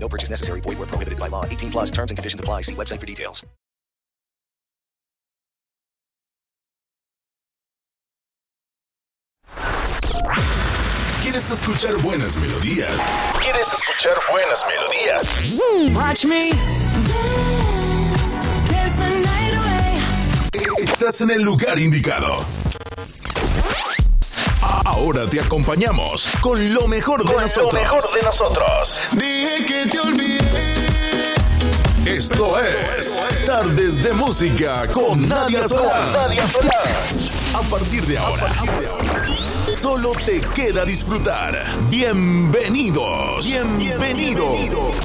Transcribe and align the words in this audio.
No 0.00 0.08
purchase 0.08 0.30
necessary. 0.30 0.60
Void 0.60 0.78
where 0.78 0.86
prohibited 0.86 1.18
by 1.18 1.28
law. 1.28 1.44
18 1.44 1.70
plus 1.70 1.90
terms 1.90 2.10
and 2.10 2.16
conditions 2.16 2.40
apply. 2.40 2.62
See 2.62 2.74
website 2.74 3.00
for 3.00 3.06
details. 3.06 3.44
¿Quieres 11.22 11.50
escuchar 11.50 11.96
buenas 11.98 12.36
melodías? 12.36 12.90
¿Quieres 13.42 13.72
escuchar 13.72 14.18
buenas 14.30 14.64
melodías? 14.66 15.58
Watch 15.94 16.24
me. 16.24 16.52
Estás 20.78 21.20
en 21.20 21.30
el 21.30 21.42
lugar 21.42 21.78
indicado. 21.78 22.44
Ahora 24.60 25.28
te 25.28 25.40
acompañamos 25.40 26.28
con 26.40 26.74
lo 26.74 26.88
mejor 26.88 27.24
de 27.24 27.32
nosotros. 27.32 27.72
Lo 27.72 27.80
mejor 27.80 28.02
de 28.12 28.22
nosotros. 28.22 29.00
Dije 29.12 29.64
que 29.66 29.86
te 29.90 30.00
olvidé. 30.00 31.34
Esto 32.04 32.58
es 32.58 33.20
Tardes 33.46 34.02
de 34.02 34.12
Música 34.14 34.88
con 34.88 35.28
Nadia 35.28 35.68
Solán. 35.68 36.12
Nadia 36.12 36.48
Solán. 36.48 36.72
A 37.54 37.60
partir 37.70 38.04
de 38.06 38.18
ahora, 38.18 38.52
solo 39.80 40.12
te 40.24 40.40
queda 40.40 40.84
disfrutar. 40.84 41.64
Bienvenidos. 41.88 43.46
Bienvenidos. 43.46 44.96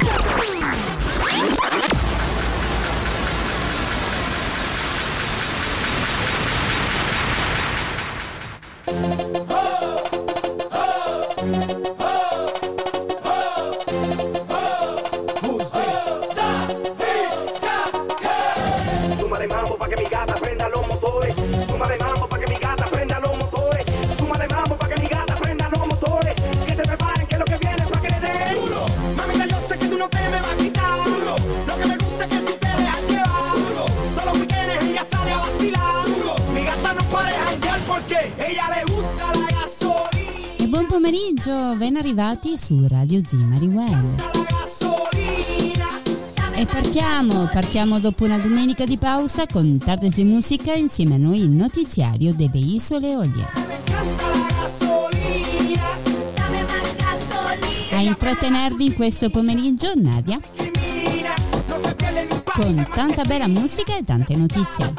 Arrivati 42.14 42.60
su 42.60 42.86
Radio 42.88 43.20
Zimari 43.26 43.66
Web. 43.66 44.22
E 46.54 46.66
partiamo, 46.66 47.50
partiamo 47.52 48.00
dopo 48.00 48.26
una 48.26 48.38
domenica 48.38 48.86
di 48.86 49.00
pausa 49.00 49.48
con 49.48 49.80
Tardes 49.80 50.14
di 50.14 50.24
Musica 50.24 50.74
insieme 50.74 51.16
a 51.16 51.18
noi 51.18 51.40
il 51.40 51.50
notiziario 51.50 52.36
delle 52.36 52.60
Isole 52.60 53.16
gasolina. 53.16 55.02
A 57.94 58.02
intrattenervi 58.02 58.86
in 58.86 58.94
questo 58.94 59.32
pomeriggio 59.32 59.94
Nadia 59.96 60.40
con 62.54 62.88
tanta 62.94 63.24
bella 63.24 63.48
musica 63.48 63.98
e 63.98 64.04
tante 64.04 64.36
notizie. 64.36 64.94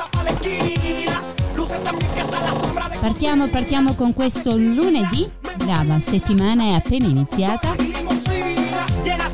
Partiamo, 2.98 3.46
partiamo 3.46 3.94
con 3.94 4.12
questo 4.12 4.56
lunedì. 4.56 5.43
Brava, 5.64 5.98
settimana 5.98 6.64
è 6.64 6.72
appena 6.72 7.06
iniziata. 7.06 7.74
la 7.74 9.30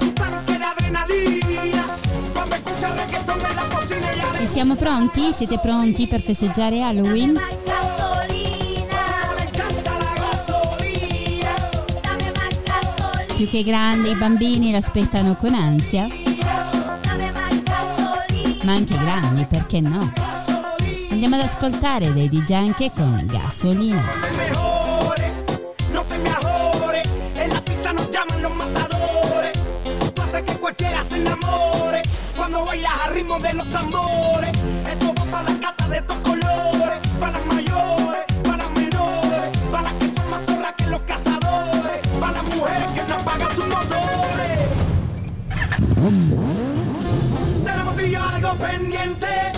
E 4.39 4.47
siamo 4.47 4.77
pronti? 4.77 5.33
Siete 5.33 5.59
pronti 5.59 6.07
per 6.07 6.21
festeggiare 6.21 6.83
Halloween? 6.83 7.35
la. 7.35 7.41
Più 13.35 13.49
che 13.49 13.65
grandi, 13.65 14.11
i 14.11 14.15
bambini 14.15 14.71
l'aspettano 14.71 15.35
con 15.35 15.53
ansia, 15.55 16.07
ma 18.63 18.73
anche 18.73 18.97
grandi, 18.97 19.47
perché 19.49 19.81
no? 19.81 20.13
Andiamo 21.11 21.35
ad 21.35 21.43
ascoltare 21.43 22.13
dei 22.13 22.29
DJ 22.29 22.53
anche 22.53 22.93
con 22.95 23.27
gasolina. 23.27 24.30
Se 31.05 31.16
enamore. 31.16 32.03
Cuando 32.37 32.65
bailas 32.65 32.93
al 33.05 33.15
ritmo 33.15 33.38
de 33.38 33.55
los 33.55 33.69
tambores. 33.71 34.50
Esto 34.91 35.15
va 35.19 35.25
para 35.25 35.43
las 35.44 35.61
gatas 35.61 35.88
de 35.88 35.97
estos 35.99 36.16
colores. 36.19 36.99
Para 37.19 37.33
las 37.33 37.47
mayores, 37.47 38.25
para 38.43 38.56
las 38.59 38.71
menores. 38.72 39.59
Para 39.71 39.83
las 39.84 39.94
que 39.94 40.09
son 40.09 40.31
más 40.31 40.43
zorras 40.44 40.75
que 40.77 40.87
los 40.87 41.00
cazadores. 41.03 42.09
Para 42.19 42.33
las 42.33 42.44
mujeres 42.44 42.91
que 42.94 43.03
no 43.09 43.15
apagan 43.15 43.56
sus 43.56 43.66
motores. 43.66 44.69
Tenemos 47.65 47.97
tú 47.97 48.03
y 48.03 48.10
yo 48.10 48.22
algo 48.22 48.55
pendiente. 48.56 49.53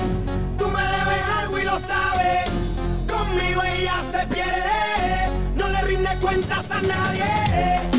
Tú 0.58 0.68
me 0.68 0.82
debes 0.82 1.24
algo 1.40 1.58
y 1.58 1.64
lo 1.64 1.78
sabes. 1.78 2.50
Conmigo 3.08 3.62
ella 3.62 3.94
se 4.10 4.26
pierde. 4.26 5.26
No 5.56 5.68
le 5.68 5.82
rinde 5.82 6.10
cuentas 6.20 6.70
a 6.70 6.80
nadie. 6.82 7.91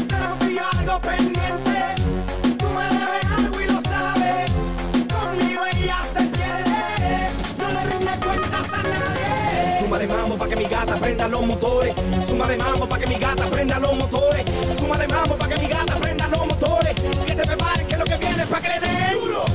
Súmale 10.04 10.22
mambo 10.22 10.38
pa' 10.38 10.48
que 10.50 10.56
mi 10.58 10.66
gata 10.66 10.96
prenda 10.98 11.28
los 11.30 11.46
motores. 11.48 11.96
Súmale 12.28 12.58
mambo 12.58 12.86
pa' 12.90 13.00
que 13.00 13.08
mi 13.08 13.16
gata 13.16 13.46
prenda 13.46 13.80
los 13.80 13.98
motores. 13.98 14.44
Súmale 14.78 15.08
mambo 15.08 15.38
pa' 15.38 15.48
que 15.48 15.58
mi 15.58 15.68
gata 15.68 15.96
prenda 15.96 16.28
los 16.28 16.46
motores. 16.46 16.94
Que 17.26 17.34
se 17.34 17.44
preparen 17.46 17.88
que 17.88 17.98
lo 17.98 18.04
que 18.04 18.18
viene 18.18 18.44
es 18.44 18.50
pa' 18.50 18.60
que 18.60 18.68
le 18.68 18.80
den. 18.82 19.14
Duro. 19.14 19.53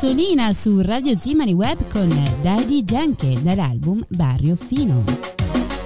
Gasolina 0.00 0.54
su 0.54 0.80
Radio 0.80 1.14
Zimari 1.18 1.52
Web 1.52 1.92
con 1.92 2.08
Daddy 2.40 2.84
Janke 2.84 3.36
dall'album 3.42 4.02
Barrio 4.08 4.56
Fino. 4.56 5.04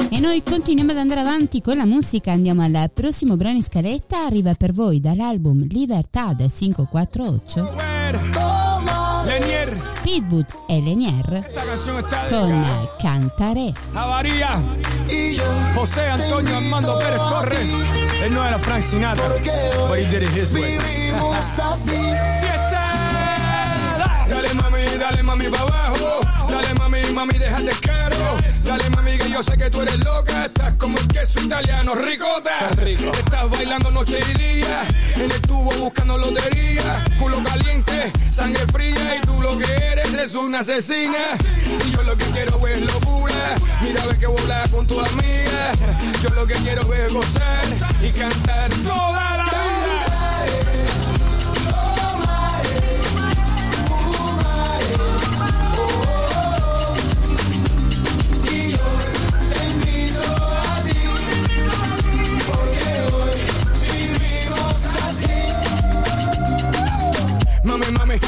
E 0.08 0.20
noi 0.20 0.40
continuiamo 0.44 0.93
ad 0.93 0.99
andare 0.99 1.19
avanti 1.19 1.61
con 1.61 1.76
la 1.76 1.84
musica, 1.84 2.31
andiamo 2.31 2.62
al 2.62 2.93
prossimo 2.94 3.37
brano 3.37 3.56
in 3.56 3.64
scaletta, 3.64 4.25
arriva 4.25 4.55
per 4.55 4.72
voi 4.72 5.00
dall'album 5.00 5.66
Libertad 5.66 6.49
548 6.49 7.72
Pitwood 10.02 10.46
e 10.69 10.81
Lenier 10.81 11.50
con 12.28 12.64
Cantare. 12.96 13.72
Avaria. 13.94 14.62
José 15.75 16.06
Antonio 16.06 16.55
Armando 16.55 16.96
Pérez 16.99 17.16
Torres. 17.16 17.69
Él 18.22 18.32
no 18.32 18.44
era 18.44 18.58
Frank 18.58 18.84
Sinatra, 18.84 19.26
but 19.88 19.99
he 19.99 20.08
did 20.08 20.22
it 20.22 20.31
his 20.37 20.52
way. 20.52 20.78
Dale 24.29 24.55
mami, 24.55 24.85
dale 24.99 25.23
mami 25.23 25.49
pa' 25.49 25.61
abajo. 25.61 26.21
Dale 26.50 26.75
mami, 26.75 27.03
mami, 27.12 27.38
deja 27.38 27.61
de 27.61 27.73
caro. 27.81 28.37
Dale 28.65 28.91
mami, 28.91 29.19
que 29.19 29.31
yo 29.31 29.43
sé 29.43 29.56
que 29.56 29.71
tú 29.71 29.82
eres 29.82 29.99
loca. 30.05 30.47
Estás 30.47 30.73
como 30.79 30.99
el 30.99 31.09
queso 31.09 31.41
italiano, 31.41 31.94
ricota. 31.94 32.69
rico. 32.76 33.12
Estás 33.12 33.50
bailando 33.50 33.91
noche 33.91 34.19
y 34.31 34.38
día. 34.38 34.82
En 35.17 35.31
el 35.31 35.41
tubo 35.43 35.71
buscando 35.73 36.17
lotería. 36.17 37.05
Culo 37.19 37.43
caliente, 37.43 38.12
sangre 38.26 38.67
fría. 38.73 39.17
Y 39.17 39.21
tú 39.21 39.41
lo 39.41 39.59
que 39.59 39.71
eres 39.93 40.15
es 40.15 40.35
una 40.35 40.61
asesina. 40.61 41.19
Y 41.87 41.91
yo 41.91 42.03
lo 42.03 42.17
que 42.17 42.25
quiero 42.26 42.67
es 42.67 42.81
locura. 42.82 43.55
Mira, 43.82 44.06
ve 44.06 44.19
que 44.19 44.26
volar 44.26 44.69
con 44.71 44.87
tu 44.87 44.99
amiga. 45.00 45.73
Yo 46.23 46.31
lo 46.31 46.47
que 46.47 46.55
quiero 46.55 46.82
es 46.94 47.12
gozar 47.12 47.65
y 48.03 48.11
cantar 48.11 48.71
toda 48.85 49.24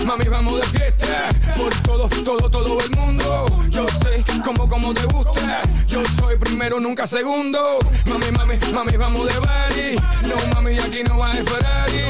Mami, 0.06 0.28
vamos 0.28 0.60
de 0.60 0.66
fiesta. 0.78 1.28
Por 1.56 1.74
todo, 1.82 2.08
todo, 2.08 2.48
todo 2.48 2.78
el 2.80 2.90
mundo. 2.90 3.46
Yo 3.70 3.88
sé 3.88 4.24
cómo, 4.44 4.68
cómo 4.68 4.94
te 4.94 5.04
gusta. 5.06 5.62
Yo 5.88 6.00
soy 6.20 6.36
primero, 6.36 6.78
nunca 6.78 7.08
segundo. 7.08 7.80
Mami, 8.08 8.30
mami, 8.30 8.56
mami, 8.72 8.96
vamos 8.96 9.26
de 9.26 9.34
party. 9.40 9.96
No, 10.28 10.54
mami, 10.54 10.78
aquí 10.78 11.02
no 11.02 11.18
va 11.18 11.34
de 11.34 11.42
Ferrari. 11.42 12.04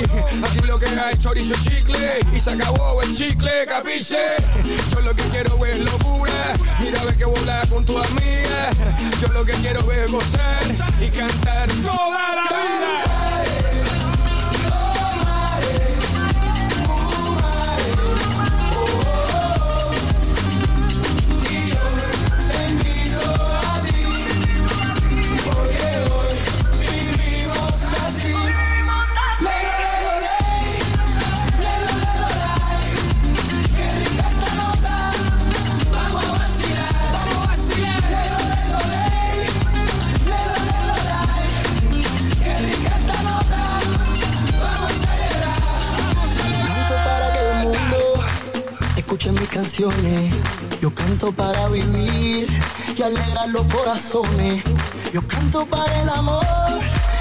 Aquí 0.44 0.66
lo 0.66 0.78
que 0.78 0.88
hay 0.88 1.16
chorizo 1.16 1.54
chicle. 1.62 2.20
Y 2.34 2.38
se 2.38 2.50
acabó 2.50 3.00
el 3.00 3.16
chicle, 3.16 3.64
capiche. 3.66 4.19
Yo 4.92 5.00
lo 5.00 5.16
que 5.16 5.22
quiero 5.31 5.64
es 5.64 5.78
locura. 5.81 6.52
Mira, 6.81 7.02
ve 7.02 7.16
que 7.16 7.25
volar 7.25 7.66
con 7.69 7.82
tu 7.87 7.96
amiga. 7.96 8.70
Yo 9.22 9.28
lo 9.28 9.42
que 9.42 9.52
quiero 9.52 9.81
es 9.90 10.12
gozar 10.12 10.62
y 11.00 11.08
cantar 11.08 11.66
toda 11.82 12.34
la 12.34 12.42
vida. 12.42 13.25
Yo 50.80 50.94
canto 50.94 51.32
para 51.32 51.66
vivir 51.68 52.46
y 52.96 53.02
alegrar 53.02 53.48
los 53.48 53.64
corazones. 53.66 54.62
Yo 55.12 55.26
canto 55.26 55.66
para 55.66 56.02
el 56.02 56.08
amor 56.08 56.44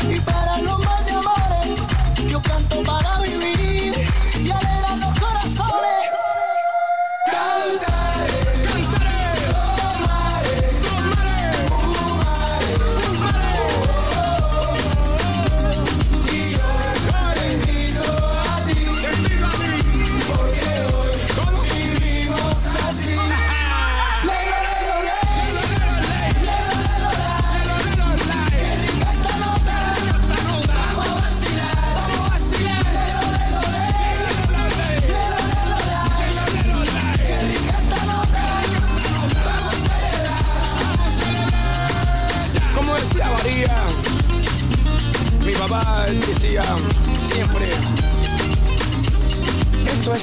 y 0.08 0.20
para 0.20 0.35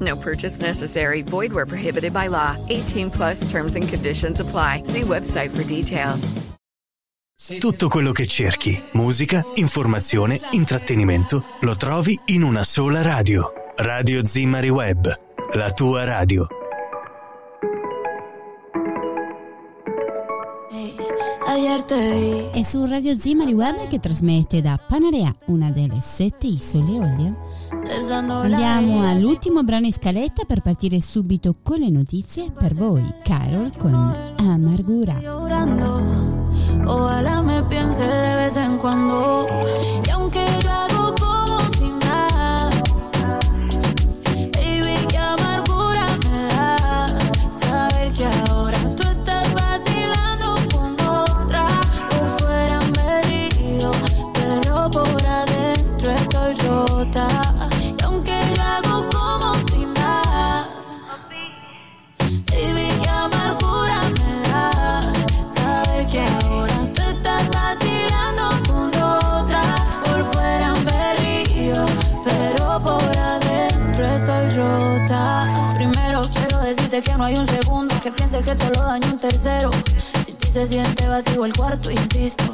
No 0.00 0.16
purchase 0.16 0.60
necessary. 0.60 1.22
Void 1.22 1.52
where 1.52 1.66
prohibited 1.66 2.12
by 2.12 2.28
law. 2.28 2.56
18 2.68 3.10
plus 3.10 3.48
terms 3.50 3.76
and 3.76 3.88
conditions 3.88 4.40
apply. 4.40 4.82
See 4.84 5.02
website 5.02 5.50
for 5.50 5.64
details. 5.64 6.32
Tutto 7.58 7.88
quello 7.88 8.12
che 8.12 8.26
cerchi, 8.26 8.82
musica, 8.94 9.44
informazione, 9.54 10.40
intrattenimento, 10.52 11.44
lo 11.60 11.76
trovi 11.76 12.18
in 12.26 12.42
una 12.42 12.64
sola 12.64 13.02
radio. 13.02 13.52
Radio 13.76 14.24
Zimmari 14.24 14.70
Web, 14.70 15.12
la 15.52 15.70
tua 15.70 16.04
radio. 16.04 16.46
È 21.56 22.62
su 22.62 22.84
Radio 22.84 23.18
Zimari 23.18 23.54
Web 23.54 23.88
che 23.88 23.98
trasmette 23.98 24.60
da 24.60 24.78
Panarea, 24.78 25.34
una 25.46 25.70
delle 25.70 26.02
sette 26.02 26.48
isole 26.48 26.90
Eolie. 26.92 27.34
Andiamo 28.10 29.08
all'ultimo 29.08 29.62
brano 29.62 29.86
in 29.86 29.92
scaletta 29.94 30.44
per 30.44 30.60
partire 30.60 31.00
subito 31.00 31.56
con 31.62 31.78
le 31.78 31.88
notizie 31.88 32.50
per 32.50 32.74
voi, 32.74 33.10
Carol 33.22 33.72
con 33.74 33.94
Amargura. 34.36 35.14
Ojalá 36.84 37.40
me 37.40 37.64
piense 37.64 38.04
de 38.04 38.36
vez 38.36 38.56
en 38.58 38.76
cuando. 38.76 39.46
Y 40.04 40.10
aunque 40.10 40.44
hay 77.26 77.34
un 77.34 77.46
segundo 77.46 77.92
que 78.00 78.12
piense 78.12 78.40
que 78.40 78.54
te 78.54 78.70
lo 78.70 78.82
daño 78.82 79.08
un 79.08 79.18
tercero. 79.18 79.70
Si 80.24 80.32
ti 80.32 80.48
se 80.48 80.64
siente 80.64 81.08
vacío 81.08 81.44
el 81.44 81.52
cuarto, 81.52 81.90
insisto. 81.90 82.44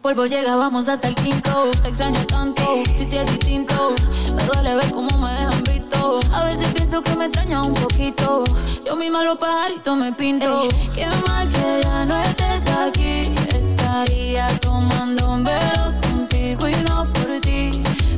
polvo 0.00 0.24
llega, 0.24 0.56
vamos 0.56 0.88
hasta 0.88 1.08
el 1.08 1.14
quinto. 1.14 1.70
Te 1.82 1.88
extraño 1.88 2.24
tanto, 2.26 2.82
si 2.96 3.04
te 3.04 3.20
es 3.20 3.30
distinto. 3.30 3.94
Me 4.34 4.42
duele 4.44 4.76
ver 4.76 4.90
cómo 4.92 5.10
me 5.18 5.30
dejan 5.34 5.62
visto. 5.62 6.20
A 6.32 6.44
veces 6.44 6.68
pienso 6.68 7.02
que 7.02 7.14
me 7.16 7.26
extraña 7.26 7.62
un 7.62 7.74
poquito. 7.74 8.44
Yo 8.86 8.96
misma 8.96 9.24
los 9.24 9.36
pajaritos 9.36 9.96
me 9.98 10.10
pinto. 10.12 10.68
qué 10.94 11.06
mal 11.26 11.46
que 11.46 11.80
ya 11.82 12.04
no 12.06 12.16
estés 12.22 12.66
aquí. 12.66 13.30
Estaría 13.48 14.48
tomando 14.60 15.36
veros 15.42 15.96
contigo 16.00 16.66
y 16.66 16.76
no 16.76 17.12
por 17.12 17.40
ti, 17.42 17.70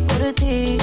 por 0.06 0.32
ti. 0.34 0.78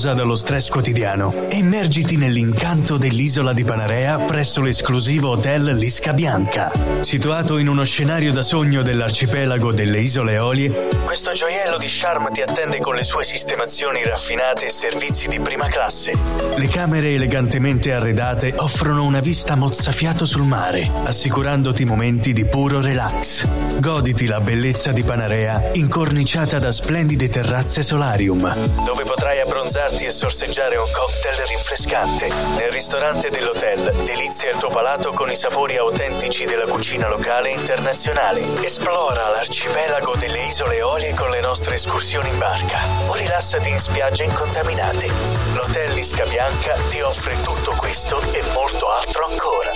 Pausa 0.00 0.14
dallo 0.16 0.34
stress 0.34 0.70
quotidiano 0.70 1.30
immergiti 1.50 2.16
nell'incanto 2.16 2.96
dell'isola 2.96 3.52
di 3.52 3.64
Panarea 3.64 4.16
presso 4.20 4.62
l'esclusivo 4.62 5.28
hotel 5.32 5.74
Lisca 5.74 6.14
Bianca. 6.14 6.72
Situato 7.00 7.58
in 7.58 7.68
uno 7.68 7.84
scenario 7.84 8.32
da 8.32 8.40
sogno 8.40 8.80
dell'arcipelago 8.80 9.74
delle 9.74 10.00
Isole 10.00 10.32
Eolie, 10.32 10.88
questo 11.04 11.32
gioiello 11.32 11.76
di 11.76 11.84
charme 11.86 12.30
ti 12.30 12.40
attende 12.40 12.78
con 12.78 12.94
le 12.94 13.04
sue 13.04 13.24
sistemazioni 13.24 14.02
raffinate 14.02 14.66
e 14.66 14.70
servizi 14.70 15.28
di 15.28 15.38
prima 15.38 15.66
classe. 15.66 16.12
Le 16.56 16.68
camere 16.68 17.12
elegantemente 17.12 17.92
arredate 17.92 18.54
offrono 18.56 19.04
una 19.04 19.20
vista 19.20 19.54
mozzafiato 19.54 20.24
sul 20.24 20.44
mare, 20.44 20.90
assicurandoti 21.04 21.84
momenti 21.84 22.32
di 22.32 22.46
puro 22.46 22.80
relax. 22.80 23.44
Goditi 23.80 24.24
la 24.24 24.40
bellezza 24.40 24.92
di 24.92 25.02
Panarea 25.02 25.72
incorniciata 25.74 26.58
da 26.58 26.72
splendide 26.72 27.28
terrazze 27.28 27.82
solarium, 27.82 28.50
dove 28.86 29.02
potrai 29.02 29.40
abbronzarti 29.40 29.88
e 29.98 30.10
sorseggiare 30.10 30.76
un 30.76 30.86
cocktail 30.92 31.46
rinfrescante. 31.46 32.28
Nel 32.56 32.70
ristorante 32.70 33.30
dell'hotel 33.30 33.92
delizia 34.04 34.52
il 34.52 34.58
tuo 34.58 34.68
palato 34.68 35.12
con 35.12 35.30
i 35.30 35.34
sapori 35.36 35.76
autentici 35.76 36.44
della 36.44 36.66
cucina 36.66 37.08
locale 37.08 37.50
e 37.50 37.54
internazionale. 37.54 38.42
Esplora 38.62 39.28
l'arcipelago 39.28 40.14
delle 40.16 40.46
isole 40.46 40.76
Eolie 40.76 41.14
con 41.14 41.30
le 41.30 41.40
nostre 41.40 41.74
escursioni 41.74 42.28
in 42.28 42.38
barca 42.38 42.78
o 43.08 43.14
rilassati 43.14 43.68
in 43.68 43.80
spiagge 43.80 44.24
incontaminate. 44.24 45.08
L'hotel 45.54 45.92
Lisca 45.94 46.24
Bianca 46.24 46.74
ti 46.88 47.00
offre 47.00 47.34
tutto 47.42 47.72
questo 47.76 48.20
e 48.32 48.42
molto 48.52 48.88
altro 48.88 49.26
ancora. 49.26 49.72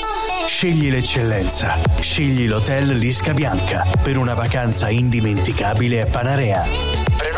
Scegli 0.47 0.90
l'eccellenza. 0.90 1.78
Scegli 1.99 2.47
l'hotel 2.47 2.97
Lisca 2.97 3.33
Bianca 3.33 3.85
per 4.00 4.16
una 4.16 4.35
vacanza 4.35 4.88
indimenticabile 4.88 6.02
a 6.02 6.06
Panarea. 6.06 6.94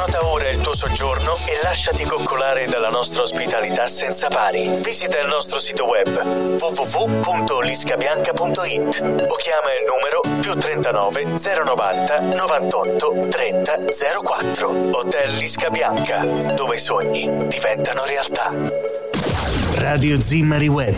Prenota 0.06 0.28
ora 0.28 0.48
il 0.48 0.60
tuo 0.60 0.72
soggiorno 0.72 1.34
e 1.48 1.58
lasciati 1.64 2.04
coccolare 2.04 2.66
dalla 2.66 2.90
nostra 2.90 3.22
ospitalità 3.22 3.88
senza 3.88 4.28
pari. 4.28 4.78
Visita 4.80 5.18
il 5.18 5.26
nostro 5.26 5.58
sito 5.58 5.84
web 5.84 6.60
www.liscabianca.it 6.60 9.24
o 9.26 9.34
chiama 9.34 9.72
il 9.72 9.82
numero 9.84 10.20
più 10.40 10.54
39 10.54 11.24
090 11.24 12.20
98 12.20 13.26
30 13.28 13.80
04. 14.22 14.90
Hotel 14.92 15.32
Lisca 15.32 15.70
Bianca, 15.70 16.24
dove 16.54 16.76
i 16.76 16.80
sogni 16.80 17.48
diventano 17.48 18.04
realtà. 18.04 18.52
Radio 19.74 20.22
Zimmari 20.22 20.68
Web. 20.68 20.94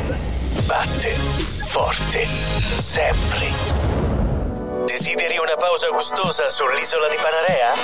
Batte 0.66 1.56
forte 1.68 2.24
sempre. 2.24 3.67
Desideri 4.88 5.36
una 5.36 5.54
pausa 5.56 5.90
gustosa 5.90 6.48
sull'isola 6.48 7.08
di 7.08 7.18
Panarea? 7.20 7.74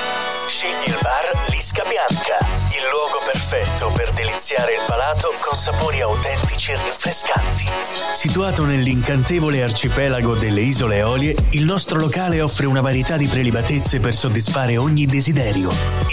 Scegli 0.47 0.89
il 0.89 0.97
bar 1.03 1.51
Lisca 1.51 1.85
Bianca, 1.85 2.39
il 2.77 2.89
luogo 2.91 3.21
perfetto 3.25 3.93
per 3.95 4.11
deliziare 4.11 4.73
il 4.73 4.83
palato 4.85 5.33
con 5.41 5.57
sapori 5.57 6.01
autentici 6.01 6.73
e 6.73 6.77
rinfrescanti. 6.77 7.69
Situato 8.15 8.65
nell'incantevole 8.65 9.63
arcipelago 9.63 10.35
delle 10.35 10.61
Isole 10.61 10.97
Eolie, 10.97 11.37
il 11.51 11.65
nostro 11.65 11.99
locale 11.99 12.41
offre 12.41 12.67
una 12.67 12.81
varietà 12.81 13.17
di 13.17 13.29
prelibatezze 13.29 14.01
per 14.01 14.13
soddisfare 14.13 14.77
ogni 14.77 15.07
desiderio. 15.07 15.71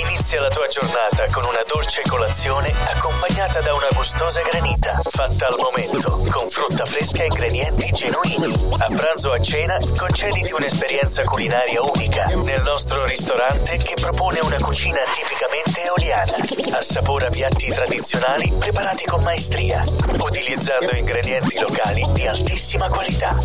Inizia 0.08 0.40
la 0.40 0.50
tua 0.50 0.68
giornata 0.68 1.26
con 1.32 1.46
una 1.46 1.64
dolce 1.68 2.04
colazione 2.08 2.72
accompagnata 2.94 3.60
da 3.62 3.74
una 3.74 3.88
gustosa 3.94 4.42
granita, 4.42 5.00
fatta 5.02 5.48
al 5.48 5.56
momento, 5.58 6.24
con 6.30 6.48
frutta 6.50 6.86
fresca 6.86 7.24
e 7.24 7.26
ingredienti 7.26 7.90
genuini. 7.92 8.54
A 8.78 8.88
pranzo 8.94 9.30
o 9.30 9.34
a 9.34 9.42
cena, 9.42 9.78
concediti 9.98 10.52
un'esperienza 10.54 11.24
culinaria 11.24 11.82
unica 11.82 12.26
nel 12.44 12.62
nostro 12.62 13.04
ristorante 13.06 13.78
che 13.78 13.96
propone 14.00 14.40
una 14.42 14.60
cucina 14.60 15.00
tipicamente 15.14 15.84
eoliana. 15.84 16.51
Assapora 16.52 17.30
piatti 17.30 17.72
tradizionali 17.72 18.52
preparati 18.60 19.06
con 19.06 19.24
maestria, 19.24 19.84
utilizzando 20.20 20.94
ingredienti 20.94 21.58
locali 21.60 22.06
di 22.12 22.28
altissima 22.28 22.90
qualità. 22.90 23.38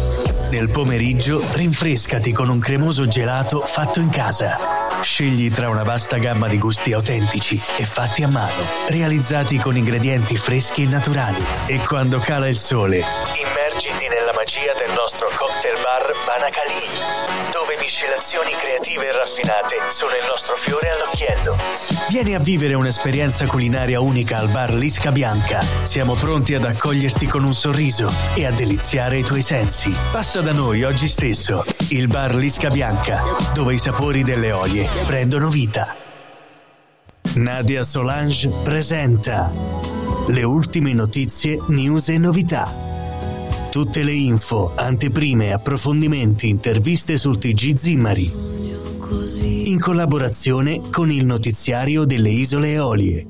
Nel 0.51 0.69
pomeriggio, 0.71 1.41
rinfrescati 1.53 2.33
con 2.33 2.49
un 2.49 2.59
cremoso 2.59 3.07
gelato 3.07 3.61
fatto 3.61 4.01
in 4.01 4.11
casa. 4.11 4.59
Scegli 5.03 5.53
tra 5.53 5.69
una 5.69 5.85
vasta 5.85 6.17
gamma 6.17 6.49
di 6.49 6.59
gusti 6.59 6.93
autentici 6.93 7.61
e 7.77 7.85
fatti 7.85 8.25
a 8.25 8.29
mano, 8.29 8.63
realizzati 8.89 9.59
con 9.59 9.77
ingredienti 9.77 10.37
freschi 10.37 10.83
e 10.83 10.87
naturali. 10.87 11.45
E 11.67 11.79
quando 11.85 12.19
cala 12.19 12.49
il 12.49 12.57
sole, 12.57 13.03
immergiti 13.77 14.09
nella 14.09 14.33
magia 14.33 14.73
del 14.73 14.95
nostro 14.95 15.29
cocktail 15.37 15.77
bar 15.83 16.13
Banacali, 16.25 17.53
dove 17.53 17.77
miscelazioni 17.79 18.51
creative 18.53 19.09
e 19.09 19.13
raffinate 19.13 19.77
sono 19.91 20.13
il 20.13 20.25
nostro 20.27 20.57
fiore 20.57 20.89
all'occhiello. 20.89 21.57
Vieni 22.09 22.35
a 22.35 22.39
vivere 22.39 22.73
un'esperienza 22.73 23.45
culinaria 23.47 24.01
unica 24.01 24.39
al 24.39 24.49
bar 24.49 24.73
Lisca 24.73 25.13
Bianca. 25.13 25.61
Siamo 25.83 26.15
pronti 26.15 26.55
ad 26.55 26.65
accoglierti 26.65 27.27
con 27.27 27.45
un 27.45 27.55
sorriso 27.55 28.11
e 28.35 28.47
a 28.47 28.51
deliziare 28.51 29.19
i 29.19 29.25
tuoi 29.25 29.43
sensi. 29.43 29.95
Passa 30.11 30.41
da 30.41 30.53
noi 30.53 30.83
oggi 30.83 31.09
stesso, 31.09 31.63
il 31.91 32.09
bar 32.09 32.35
Lisca 32.35 32.71
Bianca, 32.71 33.23
dove 33.53 33.75
i 33.75 33.79
sapori 33.79 34.23
delle 34.23 34.53
olie 34.53 34.89
prendono 35.05 35.49
vita. 35.49 35.95
Nadia 37.35 37.83
Solange 37.83 38.49
presenta 38.63 39.51
le 40.29 40.43
ultime 40.43 40.95
notizie, 40.95 41.59
news 41.69 42.09
e 42.09 42.19
novità. 42.19 42.86
Tutte 43.77 44.05
le 44.05 44.15
info, 44.15 44.73
anteprime, 44.75 45.53
approfondimenti, 45.53 46.49
interviste 46.49 47.19
sul 47.19 47.37
TG 47.37 47.77
Zimmari. 47.77 48.33
In 49.65 49.79
collaborazione 49.79 50.81
con 50.91 51.11
il 51.11 51.27
notiziario 51.27 52.07
delle 52.07 52.31
Isole 52.31 52.71
Eolie. 52.71 53.27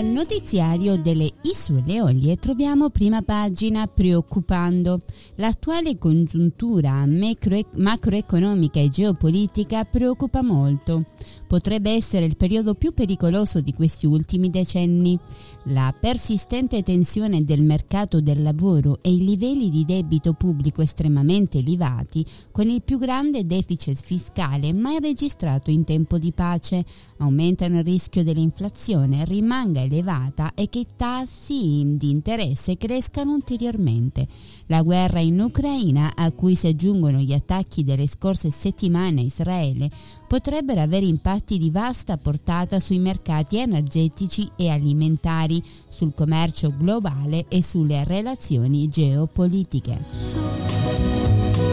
Notiziario 0.00 0.96
delle 0.96 1.28
Isole 1.42 2.00
Olie 2.00 2.36
troviamo 2.36 2.88
prima 2.88 3.20
pagina 3.20 3.86
preoccupando. 3.86 5.00
L'attuale 5.34 5.98
congiuntura 5.98 7.04
macroe- 7.04 7.66
macroeconomica 7.76 8.80
e 8.80 8.88
geopolitica 8.88 9.84
preoccupa 9.84 10.42
molto. 10.42 11.06
Potrebbe 11.46 11.90
essere 11.90 12.24
il 12.24 12.36
periodo 12.36 12.74
più 12.74 12.92
pericoloso 12.92 13.60
di 13.60 13.74
questi 13.74 14.06
ultimi 14.06 14.50
decenni. 14.50 15.18
La 15.66 15.94
persistente 15.98 16.82
tensione 16.82 17.44
del 17.44 17.62
mercato 17.62 18.20
del 18.20 18.42
lavoro 18.42 18.98
e 19.02 19.12
i 19.12 19.18
livelli 19.18 19.68
di 19.68 19.84
debito 19.84 20.32
pubblico 20.32 20.82
estremamente 20.82 21.58
elevati, 21.58 22.24
con 22.50 22.68
il 22.68 22.82
più 22.82 22.98
grande 22.98 23.46
deficit 23.46 24.00
fiscale 24.00 24.72
mai 24.72 24.98
registrato 24.98 25.70
in 25.70 25.84
tempo 25.84 26.18
di 26.18 26.32
pace, 26.32 26.84
aumentano 27.18 27.78
il 27.78 27.84
rischio 27.84 28.24
dell'inflazione 28.24 29.24
rimanga 29.24 29.80
elevata 29.92 30.54
e 30.54 30.68
che 30.68 30.80
i 30.80 30.86
tassi 30.96 31.84
di 31.96 32.10
interesse 32.10 32.78
crescano 32.78 33.32
ulteriormente. 33.32 34.26
La 34.66 34.82
guerra 34.82 35.20
in 35.20 35.38
Ucraina, 35.40 36.12
a 36.14 36.32
cui 36.32 36.54
si 36.54 36.66
aggiungono 36.66 37.18
gli 37.18 37.34
attacchi 37.34 37.84
delle 37.84 38.06
scorse 38.06 38.50
settimane 38.50 39.20
a 39.20 39.24
Israele, 39.24 39.90
potrebbero 40.26 40.80
avere 40.80 41.04
impatti 41.04 41.58
di 41.58 41.70
vasta 41.70 42.16
portata 42.16 42.80
sui 42.80 42.98
mercati 42.98 43.58
energetici 43.58 44.48
e 44.56 44.70
alimentari, 44.70 45.62
sul 45.88 46.14
commercio 46.14 46.72
globale 46.76 47.46
e 47.48 47.62
sulle 47.62 48.02
relazioni 48.04 48.88
geopolitiche. 48.88 49.98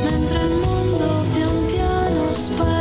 Mentre 0.03 0.45
il 0.45 0.59
mondo 0.65 1.25
pian 1.31 1.65
piano 1.65 2.31
spariva 2.31 2.78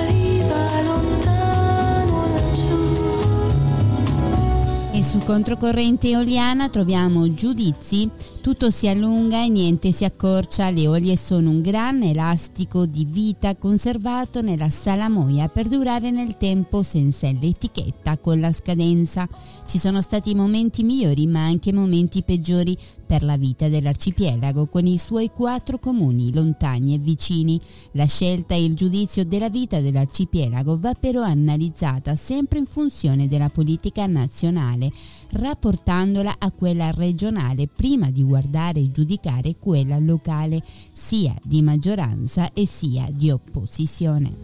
E 4.99 5.05
su 5.05 5.19
controcorrente 5.21 6.09
eoliana 6.09 6.69
troviamo 6.69 7.33
giudizi, 7.33 8.11
tutto 8.43 8.69
si 8.69 8.89
allunga 8.89 9.45
e 9.45 9.49
niente 9.49 9.93
si 9.93 10.05
accorcia, 10.05 10.71
le 10.71 10.89
olie 10.89 11.17
sono 11.17 11.51
un 11.51 11.61
gran 11.61 12.03
elastico 12.03 12.85
di 12.85 13.05
vita 13.05 13.55
conservato 13.55 14.43
nella 14.43 14.71
salamoia 14.71 15.49
per 15.49 15.69
durare 15.69 16.11
nel 16.11 16.37
tempo 16.37 16.83
senza 16.83 17.31
l'etichetta 17.31 18.19
con 18.19 18.41
la 18.41 18.51
scadenza. 18.51 19.29
Ci 19.67 19.79
sono 19.79 20.03
stati 20.03 20.35
momenti 20.35 20.83
migliori 20.83 21.29
ma 21.29 21.45
anche 21.45 21.73
momenti 21.73 22.25
peggiori 22.25 22.77
per 23.07 23.23
la 23.23 23.37
vita 23.37 23.69
dell'arcipelago 23.69 24.67
con 24.67 24.87
i 24.87 24.99
suoi 24.99 25.31
quattro 25.31 25.79
comuni 25.79 26.33
lontani 26.33 26.95
e 26.95 26.99
vicini. 26.99 27.61
La 27.93 28.07
scelta 28.07 28.55
e 28.55 28.65
il 28.65 28.75
giudizio 28.75 29.25
della 29.25 29.49
vita 29.49 29.81
dell'arcipelago 29.81 30.79
va 30.79 30.95
però 30.95 31.23
analizzata 31.23 32.17
sempre 32.17 32.59
in 32.59 32.67
funzione 32.67 33.29
della 33.29 33.49
politica 33.49 34.07
nazionale, 34.07 34.88
rapportandola 35.31 36.37
a 36.39 36.51
quella 36.51 36.91
regionale 36.91 37.69
prima 37.69 38.11
di 38.11 38.23
guardare 38.23 38.81
e 38.81 38.91
giudicare 38.91 39.57
quella 39.59 39.99
locale, 39.99 40.63
sia 40.93 41.35
di 41.43 41.63
maggioranza 41.63 42.53
e 42.53 42.67
sia 42.67 43.09
di 43.11 43.31
opposizione. 43.31 44.35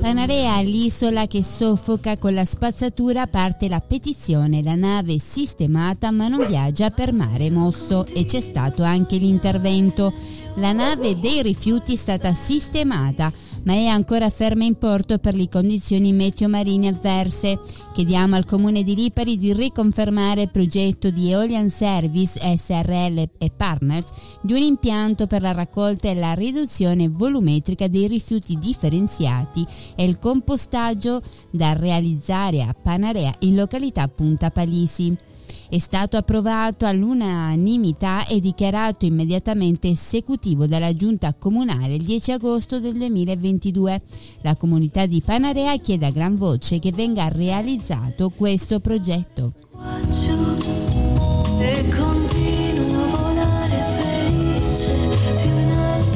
Panarea, 0.00 0.60
l'isola 0.62 1.26
che 1.26 1.44
soffoca 1.44 2.16
con 2.16 2.32
la 2.32 2.44
spazzatura, 2.44 3.26
parte 3.26 3.68
la 3.68 3.80
petizione, 3.80 4.62
la 4.62 4.74
nave 4.74 5.18
sistemata 5.18 6.10
ma 6.10 6.28
non 6.28 6.46
viaggia 6.46 6.90
per 6.90 7.12
mare 7.12 7.50
mosso 7.50 8.06
e 8.06 8.24
c'è 8.24 8.40
stato 8.40 8.82
anche 8.82 9.16
l'intervento. 9.16 10.12
La 10.56 10.72
nave 10.72 11.18
dei 11.18 11.42
rifiuti 11.42 11.92
è 11.92 11.96
stata 11.96 12.32
sistemata 12.32 13.32
ma 13.68 13.74
è 13.74 13.86
ancora 13.86 14.30
ferma 14.30 14.64
in 14.64 14.76
porto 14.76 15.18
per 15.18 15.34
le 15.34 15.48
condizioni 15.48 16.12
meteo 16.12 16.48
marine 16.48 16.88
avverse. 16.88 17.60
Chiediamo 17.92 18.34
al 18.34 18.46
comune 18.46 18.82
di 18.82 18.94
Lipari 18.94 19.36
di 19.36 19.52
riconfermare 19.52 20.42
il 20.42 20.50
progetto 20.50 21.10
di 21.10 21.30
Eolian 21.30 21.68
Service 21.68 22.38
SRL 22.40 23.28
e 23.36 23.50
Partners 23.54 24.08
di 24.40 24.52
un 24.54 24.60
impianto 24.60 25.26
per 25.26 25.42
la 25.42 25.52
raccolta 25.52 26.08
e 26.08 26.14
la 26.14 26.32
riduzione 26.32 27.08
volumetrica 27.08 27.88
dei 27.88 28.06
rifiuti 28.06 28.58
differenziati 28.58 29.66
e 29.94 30.04
il 30.04 30.18
compostaggio 30.18 31.20
da 31.50 31.74
realizzare 31.74 32.62
a 32.62 32.74
Panarea 32.74 33.34
in 33.40 33.54
località 33.54 34.08
Punta 34.08 34.50
Palisi. 34.50 35.26
È 35.70 35.76
stato 35.76 36.16
approvato 36.16 36.86
all'unanimità 36.86 38.26
e 38.26 38.40
dichiarato 38.40 39.04
immediatamente 39.04 39.88
esecutivo 39.88 40.66
dalla 40.66 40.94
giunta 40.94 41.34
comunale 41.34 41.96
il 41.96 42.04
10 42.04 42.32
agosto 42.32 42.80
del 42.80 42.94
2022. 42.94 44.00
La 44.40 44.56
comunità 44.56 45.04
di 45.04 45.20
Panarea 45.22 45.76
chiede 45.76 46.06
a 46.06 46.10
gran 46.10 46.36
voce 46.36 46.78
che 46.78 46.90
venga 46.90 47.28
realizzato 47.28 48.30
questo 48.30 48.80
progetto. 48.80 49.52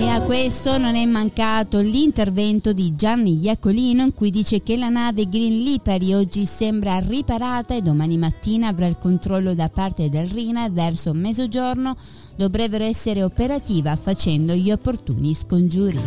E 0.02 0.08
a 0.08 0.20
questo 0.20 0.78
non 0.78 0.96
è 0.96 1.04
mancato 1.06 1.78
l'intervento 1.78 2.72
di 2.72 2.96
Gianni 2.96 3.38
Iacolino 3.38 4.02
in 4.02 4.12
cui 4.12 4.32
dice 4.32 4.60
che 4.60 4.76
la 4.76 4.88
nave 4.88 5.28
Green 5.28 5.62
Lipari 5.62 6.12
oggi 6.12 6.44
sembra 6.44 6.98
riparata 6.98 7.76
e 7.76 7.82
domani 7.82 8.18
mattina 8.18 8.66
avrà 8.66 8.86
il 8.86 8.98
controllo 8.98 9.54
da 9.54 9.68
parte 9.68 10.08
del 10.08 10.26
Rina 10.26 10.68
verso 10.70 11.12
mezzogiorno 11.12 11.94
dovrebbero 12.34 12.82
essere 12.82 13.22
operativa 13.22 13.94
facendo 13.94 14.54
gli 14.54 14.72
opportuni 14.72 15.34
scongiuri. 15.34 16.00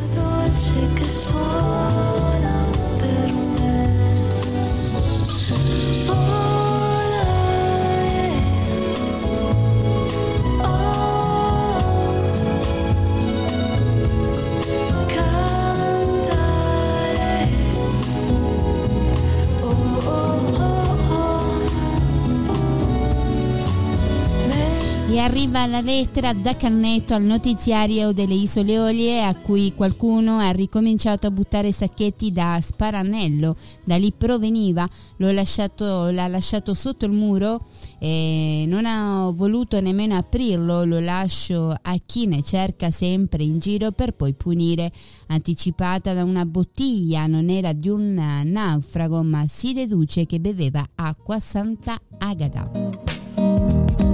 Arriva 25.25 25.65
la 25.65 25.81
lettera 25.81 26.33
da 26.33 26.55
Cannetto 26.55 27.15
al 27.15 27.23
notiziario 27.23 28.11
delle 28.11 28.35
Isole 28.35 28.77
Olie 28.77 29.23
a 29.23 29.33
cui 29.33 29.73
qualcuno 29.73 30.37
ha 30.37 30.51
ricominciato 30.51 31.25
a 31.25 31.31
buttare 31.31 31.71
sacchetti 31.71 32.31
da 32.31 32.59
Sparanello, 32.61 33.55
da 33.83 33.97
lì 33.97 34.13
proveniva, 34.15 34.87
l'ho 35.17 35.31
lasciato, 35.31 36.11
l'ha 36.11 36.27
lasciato 36.27 36.75
sotto 36.75 37.05
il 37.05 37.11
muro 37.11 37.65
e 37.97 38.65
non 38.67 38.85
ho 38.85 39.33
voluto 39.33 39.81
nemmeno 39.81 40.15
aprirlo, 40.15 40.85
lo 40.85 40.99
lascio 40.99 41.75
a 41.81 41.97
chi 42.05 42.27
ne 42.27 42.43
cerca 42.43 42.91
sempre 42.91 43.41
in 43.41 43.57
giro 43.57 43.91
per 43.91 44.13
poi 44.13 44.33
punire. 44.35 44.91
Anticipata 45.27 46.13
da 46.13 46.23
una 46.23 46.45
bottiglia, 46.45 47.25
non 47.25 47.49
era 47.49 47.73
di 47.73 47.89
un 47.89 48.13
naufrago, 48.43 49.23
ma 49.23 49.47
si 49.47 49.73
deduce 49.73 50.27
che 50.27 50.39
beveva 50.39 50.87
acqua 50.93 51.39
Santa 51.39 51.99
Agata. 52.19 54.04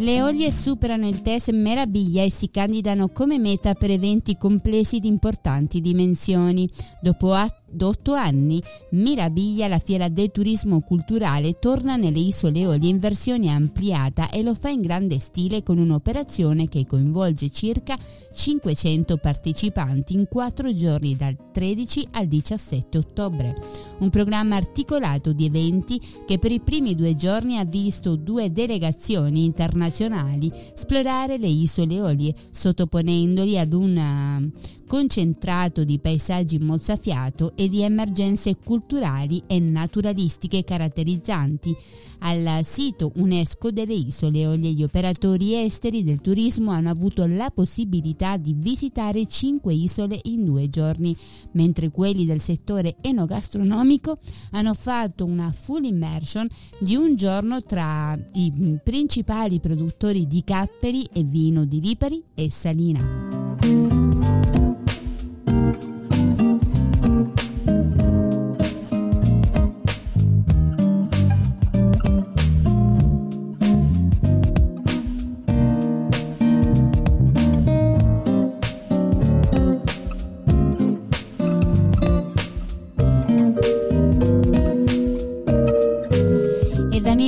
Le 0.00 0.22
olie 0.22 0.50
superano 0.50 1.06
il 1.06 1.20
test 1.20 1.50
Meraviglia 1.50 2.22
e 2.22 2.30
si 2.30 2.48
candidano 2.50 3.10
come 3.10 3.36
meta 3.36 3.74
per 3.74 3.90
eventi 3.90 4.38
complessi 4.38 4.98
di 4.98 5.08
importanti 5.08 5.82
dimensioni. 5.82 6.66
Dopo 7.02 7.34
a- 7.78 7.86
otto 7.86 8.14
anni, 8.14 8.62
Meraviglia, 8.90 9.68
la 9.68 9.78
fiera 9.78 10.08
del 10.08 10.30
turismo 10.30 10.80
culturale, 10.80 11.58
torna 11.58 11.96
nelle 11.96 12.18
isole 12.18 12.66
Olie 12.66 12.88
in 12.88 12.98
versione 12.98 13.50
ampliata 13.50 14.30
e 14.30 14.42
lo 14.42 14.54
fa 14.54 14.68
in 14.68 14.80
grande 14.80 15.18
stile 15.18 15.62
con 15.62 15.78
un'operazione 15.78 16.68
che 16.68 16.86
coinvolge 16.86 17.50
circa 17.50 17.96
500 18.32 19.16
partecipanti 19.16 20.14
in 20.14 20.26
quattro 20.28 20.72
giorni 20.74 21.16
dal 21.16 21.36
13 21.52 22.08
al 22.12 22.26
17 22.26 22.98
ottobre. 22.98 23.56
Un 23.98 24.10
programma 24.10 24.56
articolato 24.56 25.32
di 25.32 25.44
eventi 25.44 26.00
che 26.26 26.38
per 26.38 26.52
i 26.52 26.60
primi 26.60 26.94
due 26.94 27.16
giorni 27.16 27.58
ha 27.58 27.64
visto 27.64 28.16
due 28.16 28.50
delegazioni 28.50 29.44
internazionali 29.44 30.50
esplorare 30.74 31.38
le 31.38 31.48
isole 31.48 32.00
Olie, 32.00 32.34
sottoponendoli 32.50 33.58
ad 33.58 33.72
una 33.72 34.40
concentrato 34.90 35.84
di 35.84 36.00
paesaggi 36.00 36.58
mozzafiato 36.58 37.52
e 37.54 37.68
di 37.68 37.82
emergenze 37.82 38.56
culturali 38.56 39.40
e 39.46 39.60
naturalistiche 39.60 40.64
caratterizzanti. 40.64 41.76
Al 42.22 42.64
sito 42.64 43.12
UNESCO 43.14 43.70
delle 43.70 43.94
Isole 43.94 44.48
Olie 44.48 44.72
gli 44.72 44.82
operatori 44.82 45.54
esteri 45.54 46.02
del 46.02 46.20
turismo 46.20 46.72
hanno 46.72 46.90
avuto 46.90 47.24
la 47.26 47.52
possibilità 47.54 48.36
di 48.36 48.52
visitare 48.52 49.28
cinque 49.28 49.74
isole 49.74 50.18
in 50.24 50.44
due 50.44 50.68
giorni, 50.68 51.16
mentre 51.52 51.90
quelli 51.90 52.24
del 52.24 52.40
settore 52.40 52.96
enogastronomico 53.00 54.18
hanno 54.50 54.74
fatto 54.74 55.24
una 55.24 55.52
full 55.52 55.84
immersion 55.84 56.48
di 56.80 56.96
un 56.96 57.14
giorno 57.14 57.62
tra 57.62 58.18
i 58.32 58.80
principali 58.82 59.60
produttori 59.60 60.26
di 60.26 60.42
capperi 60.42 61.08
e 61.12 61.22
vino 61.22 61.64
di 61.64 61.80
Lipari 61.80 62.20
e 62.34 62.50
Salina. 62.50 63.99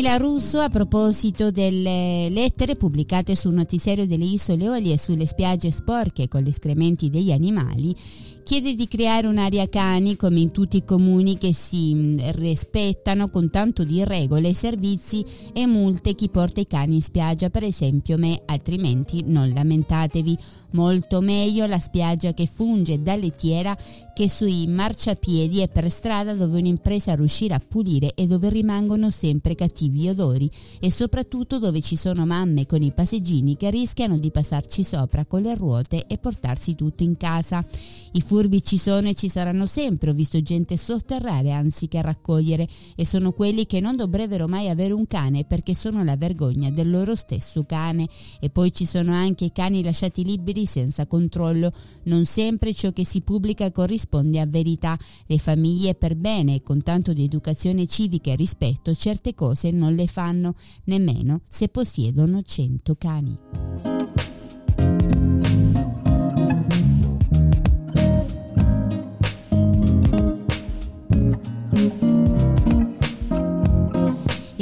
Danila 0.03 0.17
Russo 0.17 0.59
a 0.59 0.69
proposito 0.69 1.53
delle 1.53 2.29
lettere 2.29 2.75
pubblicate 2.75 3.37
sul 3.37 3.55
notiziario 3.55 4.05
delle 4.05 4.25
isole 4.25 4.69
Olie 4.69 4.99
sulle 4.99 5.27
spiagge 5.27 5.71
sporche 5.71 6.27
con 6.27 6.41
gli 6.41 6.49
escrementi 6.49 7.09
degli 7.09 7.31
animali 7.31 7.95
chiede 8.43 8.75
di 8.75 8.89
creare 8.89 9.27
un'area 9.27 9.69
cani 9.69 10.17
come 10.17 10.41
in 10.41 10.51
tutti 10.51 10.79
i 10.79 10.85
comuni 10.85 11.39
che 11.39 11.55
si 11.55 11.95
mm, 11.95 12.19
rispettano 12.33 13.29
con 13.29 13.51
tanto 13.51 13.85
di 13.85 14.05
regole, 14.05 14.55
servizi 14.55 15.25
e 15.53 15.67
multe 15.67 16.15
chi 16.15 16.29
porta 16.29 16.61
i 16.61 16.67
cani 16.67 16.97
in 16.97 17.03
spiaggia, 17.03 17.51
per 17.51 17.63
esempio 17.63 18.19
me, 18.19 18.43
altrimenti 18.47 19.23
non 19.25 19.53
lamentatevi. 19.53 20.39
Molto 20.73 21.21
meglio 21.21 21.67
la 21.67 21.79
spiaggia 21.79 22.33
che 22.33 22.47
funge 22.47 23.03
da 23.03 23.15
lettiera 23.15 23.77
che 24.15 24.29
sui 24.29 24.67
marciapiedi 24.67 25.61
e 25.61 25.69
per 25.69 25.91
strada 25.91 26.35
dove 26.35 26.59
un'impresa 26.59 27.15
riuscirà 27.15 27.57
a 27.57 27.63
pulire 27.67 28.15
e 28.15 28.27
dove 28.27 28.49
rimangono 28.49 29.11
sempre 29.11 29.55
cattivi 29.55 30.09
odori 30.09 30.51
e 30.81 30.91
soprattutto 30.91 31.59
dove 31.59 31.83
ci 31.83 31.97
sono 31.97 32.25
mamme 32.25 32.65
con 32.67 32.83
i 32.83 32.93
passeggini 32.93 33.57
che 33.57 33.71
rischiano 33.71 34.19
di 34.19 34.31
passarci 34.31 34.83
sopra 34.83 35.27
con 35.27 35.43
le 35.43 35.55
ruote 35.55 36.07
e 36.07 36.17
portarsi 36.17 36.75
tutto 36.75 37.03
in 37.03 37.17
casa. 37.17 37.65
I 38.13 38.21
furbi 38.33 38.65
ci 38.65 38.79
sono 38.79 39.09
e 39.09 39.15
ci 39.15 39.29
saranno 39.29 39.67
sempre, 39.67 40.09
ho 40.09 40.15
visto 40.15 40.41
gente 40.41 40.79
sotterrare 40.79 41.53
anziché 41.53 42.01
raccogliere 42.01 42.67
e 42.97 43.05
sono 43.05 43.33
quelli 43.33 43.67
che 43.67 43.79
non 43.79 43.95
dovrebbero 43.95 44.49
mai 44.49 44.71
avere 44.71 44.95
un 44.95 45.07
cane 45.07 45.45
perché 45.45 45.75
sono 45.75 46.03
la 46.03 46.17
vergogna 46.17 46.71
del 46.71 46.89
loro 46.89 47.15
stesso 47.15 47.65
cane. 47.65 48.09
E 48.41 48.49
poi 48.49 48.73
ci 48.73 48.87
sono 48.87 49.13
anche 49.13 49.45
i 49.45 49.53
cani 49.53 49.83
lasciati 49.83 50.25
liberi 50.25 50.65
senza 50.65 51.07
controllo, 51.07 51.75
non 52.05 52.25
sempre 52.25 52.73
ciò 52.73 52.91
che 52.93 53.05
si 53.05 53.21
pubblica 53.21 53.71
corrisponde 53.71 54.41
a 54.41 54.47
verità, 54.47 54.99
le 55.27 55.37
famiglie 55.37 55.95
per 55.95 56.17
bene 56.17 56.55
e 56.55 56.63
con 56.63 56.83
tanto 56.83 57.13
di 57.13 57.25
educazione 57.25 57.87
civica 57.87 58.31
e 58.31 58.37
rispetto 58.37 58.95
certe 58.95 59.35
cose 59.35 59.71
non 59.73 59.95
le 59.95 60.07
fanno, 60.07 60.55
nemmeno 60.85 61.43
se 61.49 61.69
possiedono 61.69 62.41
cento 62.41 62.95
cani. 62.95 64.02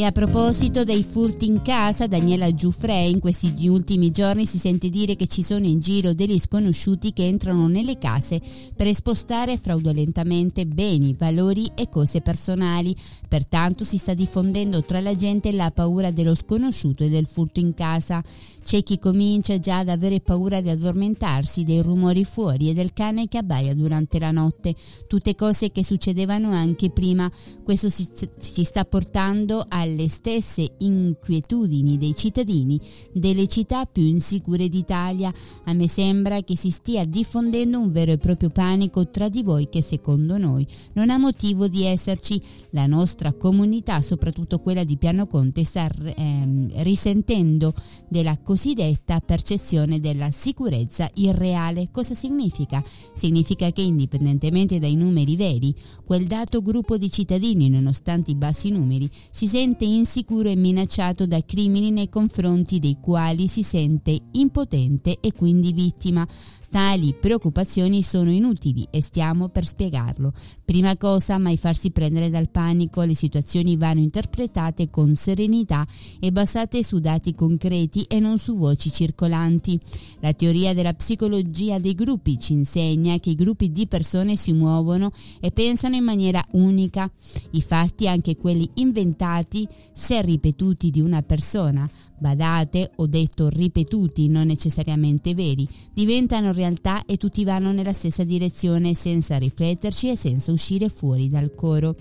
E 0.01 0.05
a 0.05 0.13
proposito 0.13 0.83
dei 0.83 1.03
furti 1.03 1.45
in 1.45 1.61
casa, 1.61 2.07
Daniela 2.07 2.55
Giuffre 2.55 3.03
in 3.03 3.19
questi 3.21 3.69
ultimi 3.69 4.11
giorni 4.11 4.47
si 4.47 4.57
sente 4.59 4.89
dire 4.89 5.15
che 5.15 5.27
ci 5.27 5.43
sono 5.43 5.67
in 5.67 5.79
giro 5.79 6.15
degli 6.15 6.39
sconosciuti 6.39 7.13
che 7.13 7.27
entrano 7.27 7.69
nelle 7.69 7.99
case 7.99 8.41
per 8.75 8.95
spostare 8.95 9.59
fraudolentemente 9.59 10.65
beni, 10.65 11.13
valori 11.13 11.71
e 11.75 11.91
cose 11.91 12.23
personali. 12.23 12.97
Pertanto 13.29 13.85
si 13.85 13.99
sta 13.99 14.15
diffondendo 14.15 14.83
tra 14.83 15.01
la 15.01 15.15
gente 15.15 15.53
la 15.53 15.71
paura 15.71 16.11
dello 16.11 16.35
sconosciuto 16.35 17.05
e 17.05 17.11
del 17.11 17.27
furto 17.27 17.61
in 17.61 17.75
casa. 17.75 18.25
C'è 18.63 18.83
chi 18.83 18.99
comincia 18.99 19.59
già 19.59 19.79
ad 19.79 19.89
avere 19.89 20.21
paura 20.21 20.61
di 20.61 20.69
addormentarsi, 20.69 21.65
dei 21.65 21.83
rumori 21.83 22.25
fuori 22.25 22.71
e 22.71 22.75
del 22.75 22.93
cane 22.93 23.27
che 23.29 23.39
abbaia 23.39 23.75
durante 23.75 24.19
la 24.19 24.31
notte. 24.31 24.75
Tutte 25.07 25.35
cose 25.35 25.71
che 25.71 25.85
succedevano 25.85 26.51
anche 26.53 26.91
prima. 26.91 27.31
Questo 27.65 27.91
ci, 27.91 28.65
sta 28.65 28.85
portando 28.85 29.65
alle 29.69 30.09
stesse 30.09 30.75
inquietudini 30.79 31.99
dei 31.99 32.15
cittadini 32.15 32.81
delle 33.13 33.49
città 33.49 33.87
più 33.87 34.03
insicure 34.03 34.69
d'Italia. 34.69 35.33
A 35.65 35.73
me 35.73 35.89
sembra 35.89 36.43
che 36.43 36.57
si 36.57 36.71
stia 36.71 37.05
diffondendo 37.05 37.79
un 37.79 37.91
vero 37.91 38.13
e 38.13 38.19
proprio 38.19 38.51
panico 38.51 39.09
tra 39.09 39.29
di 39.29 39.43
voi 39.43 39.69
che 39.69 39.83
secondo 39.83 40.39
noi 40.39 40.67
non 40.93 41.11
ha 41.11 41.19
motivo 41.19 41.69
di 41.69 41.85
esserci. 41.85 42.41
La 42.73 42.87
nostra 42.87 43.33
comunità, 43.33 44.01
soprattutto 44.01 44.61
quella 44.61 44.85
di 44.85 44.97
Piano 44.97 45.27
Conte, 45.27 45.65
sta 45.65 45.91
ehm, 45.91 46.71
risentendo 46.83 47.75
della 48.09 48.39
cosiddetta 48.51 49.21
percezione 49.21 50.01
della 50.01 50.33
sicurezza 50.33 51.09
irreale. 51.15 51.91
Cosa 51.93 52.17
significa? 52.17 52.83
Significa 53.15 53.71
che 53.71 53.81
indipendentemente 53.81 54.81
dai 54.81 54.97
numeri 54.97 55.37
veri, 55.37 55.73
quel 56.05 56.27
dato 56.27 56.61
gruppo 56.61 56.99
di 56.99 57.13
cittadini, 57.13 57.69
nonostante 57.69 58.33
i 58.33 58.35
bassi 58.35 58.71
numeri, 58.71 59.09
si 59.31 59.47
sente 59.47 59.85
insicuro 59.85 60.49
e 60.49 60.57
minacciato 60.57 61.29
da 61.29 61.45
crimini 61.45 61.93
nei 61.93 62.09
confronti 62.09 62.81
dei 62.81 62.97
quali 63.01 63.47
si 63.47 63.63
sente 63.63 64.19
impotente 64.33 65.19
e 65.21 65.33
quindi 65.33 65.73
vittima. 65.73 66.27
Tali 66.71 67.17
preoccupazioni 67.19 68.01
sono 68.01 68.31
inutili 68.31 68.87
e 68.93 69.03
stiamo 69.03 69.49
per 69.49 69.67
spiegarlo. 69.67 70.33
Prima 70.65 70.97
cosa, 70.97 71.37
mai 71.37 71.57
farsi 71.57 71.91
prendere 71.91 72.31
dal 72.31 72.49
panico, 72.49 73.03
le 73.03 73.17
situazioni 73.17 73.77
vanno 73.77 73.99
interpretate 73.99 74.89
con 74.89 75.17
serenità 75.17 75.85
e 76.21 76.31
basate 76.31 76.85
su 76.85 77.01
dati 77.01 77.35
concreti 77.35 78.05
e 78.05 78.21
non 78.21 78.39
su 78.39 78.57
voci 78.57 78.93
circolanti. 78.93 79.81
La 80.21 80.33
teoria 80.33 80.73
della 80.73 80.95
psicologia 80.95 81.81
dei 81.81 81.97
gruppi 81.97 82.39
ci 82.39 82.53
insegna 82.53 83.19
che 83.19 83.31
i 83.31 83.35
gruppi 83.35 83.73
di 83.73 83.89
persone 83.89 84.37
si 84.37 84.53
muovono 84.53 85.11
e 85.41 85.51
pensano 85.51 85.97
in 85.97 86.05
maniera 86.05 86.41
unica. 86.53 87.11
I 87.51 87.63
fatti, 87.63 88.07
anche 88.07 88.37
quelli 88.37 88.71
inventati, 88.75 89.67
se 89.93 90.23
ripetuti 90.23 90.91
di 90.91 91.01
una 91.01 91.23
persona, 91.23 91.91
badate, 92.17 92.93
ho 92.97 93.09
detto 93.09 93.49
ripetuti, 93.49 94.29
non 94.29 94.47
necessariamente 94.47 95.35
veri, 95.35 95.67
diventano 95.93 96.53
realtà 96.61 97.05
e 97.07 97.17
tutti 97.17 97.43
vanno 97.45 97.73
nella 97.73 97.93
stessa 97.95 98.23
direzione 98.23 98.95
senza 98.95 99.39
rifletterci 99.39 100.11
e 100.11 100.17
senza 100.17 100.53
uscire 100.53 100.89
fuori 100.89 101.29
dal 101.29 101.55
coro. 101.55 101.97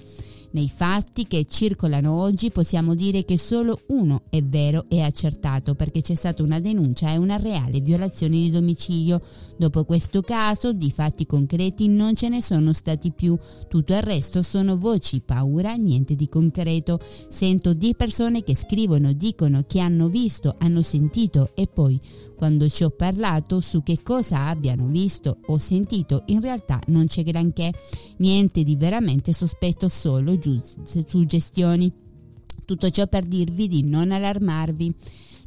Nei 0.51 0.67
fatti 0.67 1.27
che 1.27 1.45
circolano 1.47 2.11
oggi 2.11 2.49
possiamo 2.49 2.95
dire 2.95 3.23
che 3.23 3.37
solo 3.37 3.81
uno 3.89 4.23
è 4.31 4.41
vero 4.41 4.85
e 4.87 5.01
accertato 5.01 5.75
perché 5.75 6.01
c'è 6.01 6.15
stata 6.15 6.41
una 6.41 6.59
denuncia 6.59 7.11
e 7.11 7.17
una 7.17 7.35
reale 7.35 7.79
violazione 7.81 8.35
di 8.37 8.49
domicilio. 8.49 9.21
Dopo 9.57 9.83
questo 9.83 10.21
caso 10.23 10.73
di 10.73 10.89
fatti 10.89 11.27
concreti 11.27 11.87
non 11.87 12.15
ce 12.15 12.29
ne 12.29 12.41
sono 12.41 12.73
stati 12.73 13.11
più, 13.11 13.37
tutto 13.67 13.93
il 13.93 14.01
resto 14.01 14.41
sono 14.41 14.75
voci, 14.75 15.21
paura, 15.21 15.73
niente 15.73 16.15
di 16.15 16.27
concreto. 16.27 16.99
Sento 17.27 17.73
di 17.73 17.93
persone 17.95 18.43
che 18.43 18.55
scrivono, 18.55 19.13
dicono 19.13 19.65
che 19.67 19.79
hanno 19.79 20.07
visto, 20.07 20.55
hanno 20.57 20.81
sentito 20.81 21.51
e 21.53 21.67
poi 21.67 21.99
quando 22.39 22.69
ci 22.69 22.85
ho 22.85 22.89
parlato 22.89 23.59
su 23.59 23.83
che 23.83 24.01
cosa 24.01 24.47
abbiano 24.47 24.87
visto 24.87 25.39
o 25.47 25.57
sentito 25.57 26.23
in 26.27 26.39
realtà 26.39 26.79
non 26.87 27.05
c'è 27.05 27.21
granché, 27.21 27.73
niente 28.19 28.63
di 28.63 28.77
veramente 28.77 29.33
sospetto 29.33 29.89
solo 29.89 30.37
suggestioni. 30.41 31.91
Tutto 32.65 32.89
ciò 32.89 33.07
per 33.07 33.23
dirvi 33.23 33.67
di 33.67 33.83
non 33.83 34.11
allarmarvi. 34.11 34.93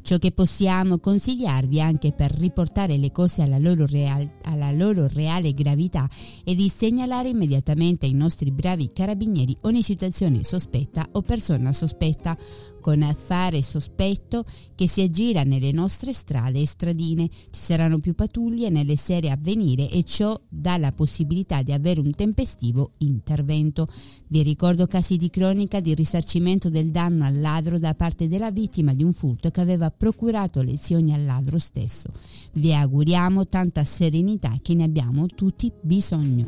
Ciò 0.03 0.17
che 0.17 0.31
possiamo 0.33 0.99
consigliarvi 0.99 1.79
anche 1.79 2.11
per 2.11 2.31
riportare 2.31 2.97
le 2.97 3.13
cose 3.13 3.41
alla 3.41 3.57
loro, 3.57 3.85
real, 3.85 4.29
alla 4.41 4.69
loro, 4.73 5.07
reale 5.07 5.53
gravità 5.53 6.09
è 6.43 6.53
di 6.53 6.67
segnalare 6.67 7.29
immediatamente 7.29 8.05
ai 8.05 8.11
nostri 8.11 8.51
bravi 8.51 8.91
carabinieri 8.91 9.55
ogni 9.61 9.81
situazione 9.81 10.43
sospetta 10.43 11.07
o 11.13 11.21
persona 11.21 11.71
sospetta. 11.71 12.37
Con 12.83 13.01
affare 13.01 13.61
sospetto 13.61 14.43
che 14.75 14.89
si 14.89 14.99
aggira 14.99 15.43
nelle 15.43 15.71
nostre 15.71 16.11
strade 16.11 16.59
e 16.59 16.67
stradine. 16.67 17.29
Ci 17.29 17.47
saranno 17.51 17.99
più 17.99 18.13
pattuglie 18.13 18.69
nelle 18.69 18.97
serie 18.97 19.31
a 19.31 19.37
venire 19.39 19.89
e 19.89 20.03
ciò 20.03 20.37
dà 20.49 20.75
la 20.75 20.91
possibilità 20.91 21.61
di 21.61 21.71
avere 21.71 22.01
un 22.01 22.11
tempestivo 22.11 22.91
intervento. 22.97 23.87
Vi 24.27 24.43
ricordo 24.43 24.85
casi 24.85 25.15
di 25.15 25.29
cronica 25.29 25.79
di 25.79 25.93
risarcimento 25.95 26.69
del 26.69 26.91
danno 26.91 27.23
al 27.23 27.39
ladro 27.39 27.79
da 27.79 27.93
parte 27.93 28.27
della 28.27 28.51
vittima 28.51 28.93
di 28.93 29.03
un 29.03 29.13
furto 29.13 29.49
che 29.49 29.61
aveva 29.61 29.89
procurato 29.89 30.61
lesioni 30.61 31.13
al 31.13 31.23
ladro 31.23 31.57
stesso. 31.59 32.09
Vi 32.51 32.73
auguriamo 32.73 33.47
tanta 33.47 33.85
serenità 33.85 34.57
che 34.61 34.73
ne 34.73 34.83
abbiamo 34.83 35.25
tutti 35.27 35.71
bisogno. 35.81 36.45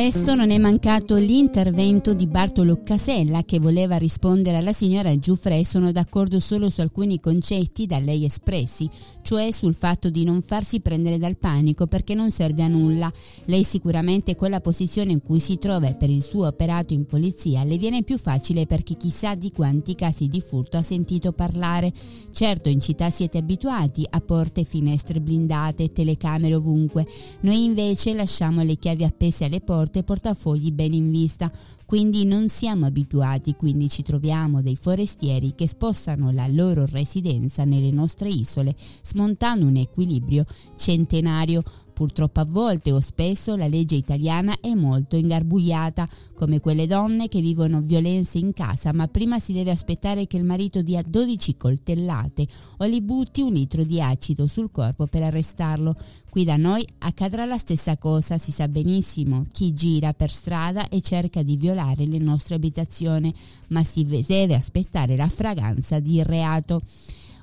Questo 0.00 0.36
non 0.36 0.52
è 0.52 0.58
mancato 0.58 1.16
l'intervento 1.16 2.14
di 2.14 2.28
Bartolo 2.28 2.80
Casella 2.80 3.42
che 3.42 3.58
voleva 3.58 3.96
rispondere 3.96 4.58
alla 4.58 4.72
signora 4.72 5.18
Giuffre 5.18 5.64
sono 5.64 5.90
d'accordo 5.90 6.38
solo 6.38 6.70
su 6.70 6.82
alcuni 6.82 7.18
concetti 7.18 7.84
da 7.84 7.98
lei 7.98 8.24
espressi, 8.24 8.88
cioè 9.22 9.50
sul 9.50 9.74
fatto 9.74 10.08
di 10.08 10.22
non 10.22 10.40
farsi 10.40 10.78
prendere 10.78 11.18
dal 11.18 11.36
panico 11.36 11.88
perché 11.88 12.14
non 12.14 12.30
serve 12.30 12.62
a 12.62 12.68
nulla. 12.68 13.12
Lei 13.46 13.64
sicuramente 13.64 14.36
quella 14.36 14.60
posizione 14.60 15.10
in 15.10 15.20
cui 15.20 15.40
si 15.40 15.58
trova 15.58 15.92
per 15.94 16.10
il 16.10 16.22
suo 16.22 16.46
operato 16.46 16.94
in 16.94 17.04
polizia 17.04 17.64
le 17.64 17.76
viene 17.76 18.04
più 18.04 18.18
facile 18.18 18.66
perché 18.66 18.96
chissà 18.96 19.34
di 19.34 19.50
quanti 19.50 19.96
casi 19.96 20.28
di 20.28 20.40
furto 20.40 20.76
ha 20.76 20.82
sentito 20.84 21.32
parlare. 21.32 21.92
Certo 22.32 22.68
in 22.68 22.80
città 22.80 23.10
siete 23.10 23.38
abituati 23.38 24.06
a 24.08 24.20
porte 24.20 24.60
e 24.60 24.64
finestre 24.64 25.20
blindate, 25.20 25.90
telecamere 25.90 26.54
ovunque, 26.54 27.04
noi 27.40 27.64
invece 27.64 28.14
lasciamo 28.14 28.62
le 28.62 28.76
chiavi 28.76 29.02
appese 29.02 29.46
alle 29.46 29.60
porte 29.60 29.86
e 29.98 30.04
portafogli 30.04 30.70
ben 30.72 30.92
in 30.92 31.10
vista, 31.10 31.50
quindi 31.84 32.24
non 32.24 32.48
siamo 32.48 32.86
abituati, 32.86 33.54
quindi 33.54 33.88
ci 33.88 34.02
troviamo 34.02 34.62
dei 34.62 34.76
forestieri 34.76 35.54
che 35.54 35.66
spostano 35.66 36.30
la 36.30 36.46
loro 36.46 36.84
residenza 36.86 37.64
nelle 37.64 37.90
nostre 37.90 38.28
isole, 38.28 38.74
smontando 39.02 39.66
un 39.66 39.76
equilibrio 39.76 40.44
centenario. 40.76 41.62
Purtroppo 41.98 42.38
a 42.38 42.46
volte 42.48 42.92
o 42.92 43.00
spesso 43.00 43.56
la 43.56 43.66
legge 43.66 43.96
italiana 43.96 44.60
è 44.60 44.72
molto 44.72 45.16
ingarbugliata, 45.16 46.08
come 46.36 46.60
quelle 46.60 46.86
donne 46.86 47.26
che 47.26 47.40
vivono 47.40 47.80
violenze 47.80 48.38
in 48.38 48.52
casa, 48.52 48.92
ma 48.92 49.08
prima 49.08 49.40
si 49.40 49.52
deve 49.52 49.72
aspettare 49.72 50.28
che 50.28 50.36
il 50.36 50.44
marito 50.44 50.80
dia 50.80 51.02
12 51.02 51.56
coltellate 51.56 52.46
o 52.76 52.86
gli 52.86 53.00
butti 53.00 53.40
un 53.40 53.52
litro 53.52 53.82
di 53.82 54.00
acido 54.00 54.46
sul 54.46 54.70
corpo 54.70 55.08
per 55.08 55.24
arrestarlo. 55.24 55.96
Qui 56.30 56.44
da 56.44 56.56
noi 56.56 56.86
accadrà 56.98 57.44
la 57.46 57.58
stessa 57.58 57.96
cosa, 57.96 58.38
si 58.38 58.52
sa 58.52 58.68
benissimo 58.68 59.44
chi 59.50 59.72
gira 59.72 60.12
per 60.12 60.30
strada 60.30 60.88
e 60.88 61.00
cerca 61.00 61.42
di 61.42 61.56
violare 61.56 62.06
le 62.06 62.18
nostre 62.18 62.54
abitazioni, 62.54 63.34
ma 63.70 63.82
si 63.82 64.04
deve 64.04 64.54
aspettare 64.54 65.16
la 65.16 65.28
fragranza 65.28 65.98
di 65.98 66.22
reato. 66.22 66.80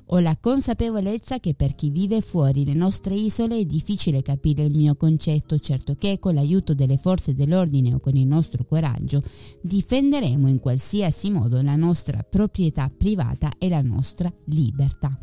Ho 0.10 0.20
la 0.20 0.38
consapevolezza 0.40 1.40
che 1.40 1.56
per 1.56 1.74
chi 1.74 1.90
vive 1.90 2.22
fuori 2.22 2.64
le 2.64 2.76
nostre 2.76 3.16
isole 3.16 3.58
è 3.58 3.66
difficile 3.66 4.22
capire 4.22 4.64
il 4.64 4.76
mio 4.76 4.96
concetto, 4.96 5.58
certo 5.58 5.96
che 5.96 6.20
con 6.20 6.36
l'aiuto 6.36 6.76
delle 6.76 6.98
forze 6.98 7.34
dell'ordine 7.34 7.96
o 7.96 8.00
con 8.00 8.16
il 8.16 8.28
nostro 8.28 8.66
coraggio 8.66 9.24
difenderemo 9.62 10.48
in 10.48 10.60
qualsiasi 10.60 11.32
modo 11.32 11.60
la 11.62 11.76
nostra 11.76 12.22
proprietà 12.22 12.92
privata 12.96 13.52
e 13.58 13.68
la 13.68 13.82
nostra 13.82 14.32
libertà. 14.46 15.18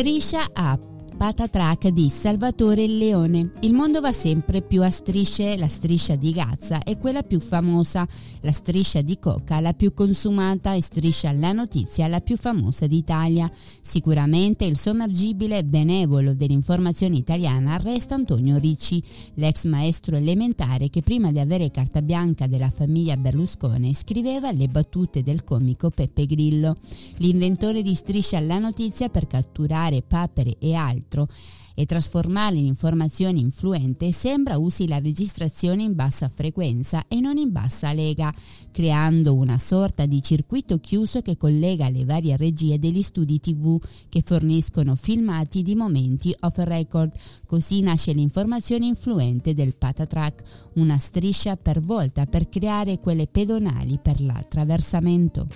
Striscia 0.00 0.48
a 0.54 0.78
Patatrack 1.20 1.88
di 1.88 2.08
Salvatore 2.08 2.86
Leone. 2.86 3.50
Il 3.60 3.74
mondo 3.74 4.00
va 4.00 4.10
sempre 4.10 4.62
più 4.62 4.82
a 4.82 4.88
strisce, 4.88 5.58
la 5.58 5.68
striscia 5.68 6.16
di 6.16 6.32
Gazza 6.32 6.82
è 6.82 6.96
quella 6.96 7.22
più 7.22 7.40
famosa, 7.40 8.08
la 8.40 8.52
striscia 8.52 9.02
di 9.02 9.18
Coca 9.18 9.60
la 9.60 9.74
più 9.74 9.92
consumata 9.92 10.72
e 10.72 10.80
striscia 10.80 11.30
la 11.32 11.52
notizia 11.52 12.08
la 12.08 12.22
più 12.22 12.38
famosa 12.38 12.86
d'Italia. 12.86 13.50
Sicuramente 13.82 14.64
il 14.64 14.78
sommergibile 14.78 15.62
benevolo 15.62 16.32
dell'informazione 16.32 17.18
italiana 17.18 17.76
resta 17.76 18.14
Antonio 18.14 18.56
Ricci, 18.56 19.02
l'ex 19.34 19.66
maestro 19.66 20.16
elementare 20.16 20.88
che 20.88 21.02
prima 21.02 21.30
di 21.30 21.38
avere 21.38 21.70
carta 21.70 22.00
bianca 22.00 22.46
della 22.46 22.70
famiglia 22.70 23.18
Berlusconi 23.18 23.92
scriveva 23.92 24.52
le 24.52 24.68
battute 24.68 25.22
del 25.22 25.44
comico 25.44 25.90
Peppe 25.90 26.24
Grillo. 26.24 26.78
L'inventore 27.18 27.82
di 27.82 27.94
striscia 27.94 28.40
la 28.40 28.58
notizia 28.58 29.10
per 29.10 29.26
catturare 29.26 30.00
papere 30.00 30.56
e 30.58 30.74
altro 31.10 31.28
e 31.74 31.86
trasformarle 31.86 32.58
in 32.58 32.66
informazioni 32.66 33.40
influente 33.40 34.12
sembra 34.12 34.58
usi 34.58 34.86
la 34.86 34.98
registrazione 34.98 35.82
in 35.82 35.94
bassa 35.94 36.28
frequenza 36.28 37.04
e 37.08 37.20
non 37.20 37.38
in 37.38 37.52
bassa 37.52 37.92
lega, 37.92 38.34
creando 38.70 39.34
una 39.34 39.56
sorta 39.56 40.04
di 40.04 40.20
circuito 40.22 40.78
chiuso 40.78 41.22
che 41.22 41.36
collega 41.36 41.88
le 41.88 42.04
varie 42.04 42.36
regie 42.36 42.78
degli 42.78 43.02
studi 43.02 43.40
tv 43.40 43.80
che 44.08 44.20
forniscono 44.22 44.94
filmati 44.94 45.62
di 45.62 45.74
momenti 45.74 46.34
off 46.40 46.58
record. 46.58 47.14
Così 47.46 47.80
nasce 47.80 48.12
l'informazione 48.12 48.84
influente 48.84 49.54
del 49.54 49.74
patatrack, 49.74 50.42
una 50.74 50.98
striscia 50.98 51.56
per 51.56 51.80
volta 51.80 52.26
per 52.26 52.48
creare 52.48 52.98
quelle 52.98 53.26
pedonali 53.26 53.98
per 54.02 54.20
l'attraversamento. 54.20 55.48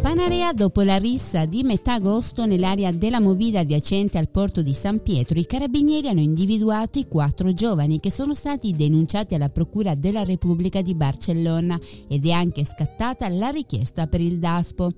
Panarea, 0.00 0.52
dopo 0.52 0.82
la 0.82 0.96
rissa 0.96 1.44
di 1.44 1.62
metà 1.62 1.94
agosto 1.94 2.46
nell'area 2.46 2.90
della 2.92 3.20
Movida 3.20 3.60
adiacente 3.60 4.18
al 4.18 4.28
porto 4.28 4.62
di 4.62 4.72
San 4.72 5.00
Pietro, 5.02 5.38
i 5.38 5.46
carabinieri 5.46 6.08
hanno 6.08 6.20
individuato 6.20 6.98
i 6.98 7.06
quattro 7.06 7.52
giovani 7.52 8.00
che 8.00 8.10
sono 8.10 8.34
stati 8.34 8.74
denunciati 8.74 9.34
alla 9.34 9.48
Procura 9.48 9.94
della 9.94 10.24
Repubblica 10.24 10.82
di 10.82 10.94
Barcellona 10.94 11.78
ed 12.08 12.26
è 12.26 12.30
anche 12.30 12.64
scattata 12.64 13.28
la 13.28 13.48
richiesta 13.48 14.06
per 14.06 14.20
il 14.20 14.38
DASPO 14.38 14.92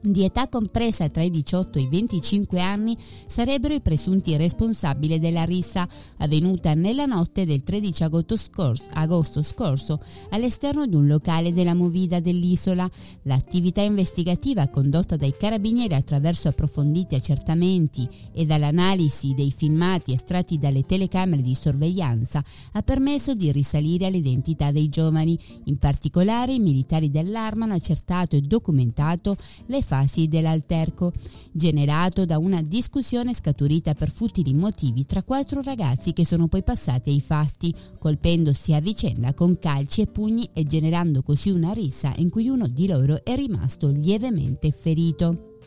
di 0.00 0.24
età 0.24 0.48
compresa 0.48 1.08
tra 1.08 1.22
i 1.22 1.30
18 1.30 1.78
e 1.78 1.82
i 1.82 1.88
25 1.88 2.60
anni 2.60 2.96
sarebbero 3.26 3.74
i 3.74 3.80
presunti 3.80 4.36
responsabili 4.36 5.18
della 5.18 5.42
rissa 5.42 5.88
avvenuta 6.18 6.74
nella 6.74 7.04
notte 7.04 7.44
del 7.44 7.62
13 7.62 8.04
agosto 8.04 8.36
scorso, 8.36 8.84
agosto 8.92 9.42
scorso 9.42 10.00
all'esterno 10.30 10.86
di 10.86 10.94
un 10.94 11.06
locale 11.06 11.52
della 11.52 11.74
Movida 11.74 12.20
dell'isola. 12.20 12.88
L'attività 13.22 13.80
investigativa 13.80 14.68
condotta 14.68 15.16
dai 15.16 15.34
carabinieri 15.36 15.94
attraverso 15.94 16.48
approfonditi 16.48 17.14
accertamenti 17.14 18.08
e 18.32 18.46
dall'analisi 18.46 19.34
dei 19.34 19.50
filmati 19.50 20.12
estratti 20.12 20.58
dalle 20.58 20.82
telecamere 20.82 21.42
di 21.42 21.54
sorveglianza 21.54 22.42
ha 22.72 22.82
permesso 22.82 23.34
di 23.34 23.50
risalire 23.50 24.06
all'identità 24.06 24.70
dei 24.70 24.88
giovani. 24.88 25.38
In 25.64 25.78
particolare 25.78 26.52
i 26.52 26.60
militari 26.60 27.10
dell'arma 27.10 27.64
hanno 27.64 27.74
accertato 27.74 28.36
e 28.36 28.40
documentato 28.40 29.36
le 29.66 29.82
fasi 29.88 30.28
dell'alterco, 30.28 31.12
generato 31.50 32.26
da 32.26 32.36
una 32.36 32.60
discussione 32.60 33.32
scaturita 33.32 33.94
per 33.94 34.10
futili 34.10 34.52
motivi 34.52 35.06
tra 35.06 35.22
quattro 35.22 35.62
ragazzi 35.62 36.12
che 36.12 36.26
sono 36.26 36.46
poi 36.46 36.62
passati 36.62 37.08
ai 37.08 37.22
fatti, 37.22 37.74
colpendosi 37.98 38.74
a 38.74 38.80
vicenda 38.80 39.32
con 39.32 39.58
calci 39.58 40.02
e 40.02 40.06
pugni 40.06 40.50
e 40.52 40.64
generando 40.64 41.22
così 41.22 41.48
una 41.48 41.72
rissa 41.72 42.12
in 42.16 42.28
cui 42.28 42.48
uno 42.50 42.68
di 42.68 42.86
loro 42.86 43.24
è 43.24 43.34
rimasto 43.34 43.88
lievemente 43.88 44.70
ferito. 44.70 45.57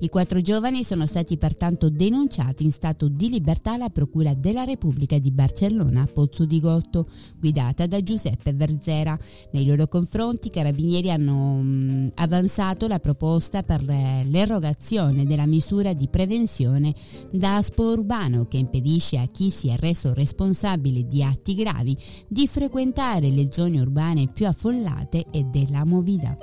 I 0.00 0.08
quattro 0.08 0.40
giovani 0.40 0.84
sono 0.84 1.06
stati 1.06 1.36
pertanto 1.36 1.88
denunciati 1.88 2.64
in 2.64 2.72
stato 2.72 3.08
di 3.08 3.28
libertà 3.28 3.72
alla 3.72 3.88
Procura 3.88 4.34
della 4.34 4.64
Repubblica 4.64 5.18
di 5.18 5.30
Barcellona 5.30 6.02
a 6.02 6.08
Pozzo 6.12 6.44
di 6.44 6.60
Gotto, 6.60 7.06
guidata 7.38 7.86
da 7.86 8.02
Giuseppe 8.02 8.52
Verzera. 8.52 9.18
Nei 9.52 9.66
loro 9.66 9.86
confronti 9.86 10.48
i 10.48 10.50
carabinieri 10.50 11.10
hanno 11.10 11.56
mh, 11.56 12.12
avanzato 12.14 12.86
la 12.86 12.98
proposta 12.98 13.62
per 13.62 13.82
l'erogazione 13.82 15.24
della 15.26 15.46
misura 15.46 15.92
di 15.92 16.08
prevenzione 16.08 16.94
d'aspo 17.30 17.84
urbano 17.84 18.46
che 18.46 18.56
impedisce 18.56 19.18
a 19.18 19.26
chi 19.26 19.50
si 19.50 19.68
è 19.68 19.76
reso 19.76 20.12
responsabile 20.14 21.06
di 21.06 21.22
atti 21.22 21.54
gravi 21.54 21.96
di 22.28 22.46
frequentare 22.46 23.30
le 23.30 23.48
zone 23.50 23.80
urbane 23.80 24.28
più 24.28 24.46
affollate 24.46 25.26
e 25.30 25.44
della 25.44 25.84
movida. 25.84 26.36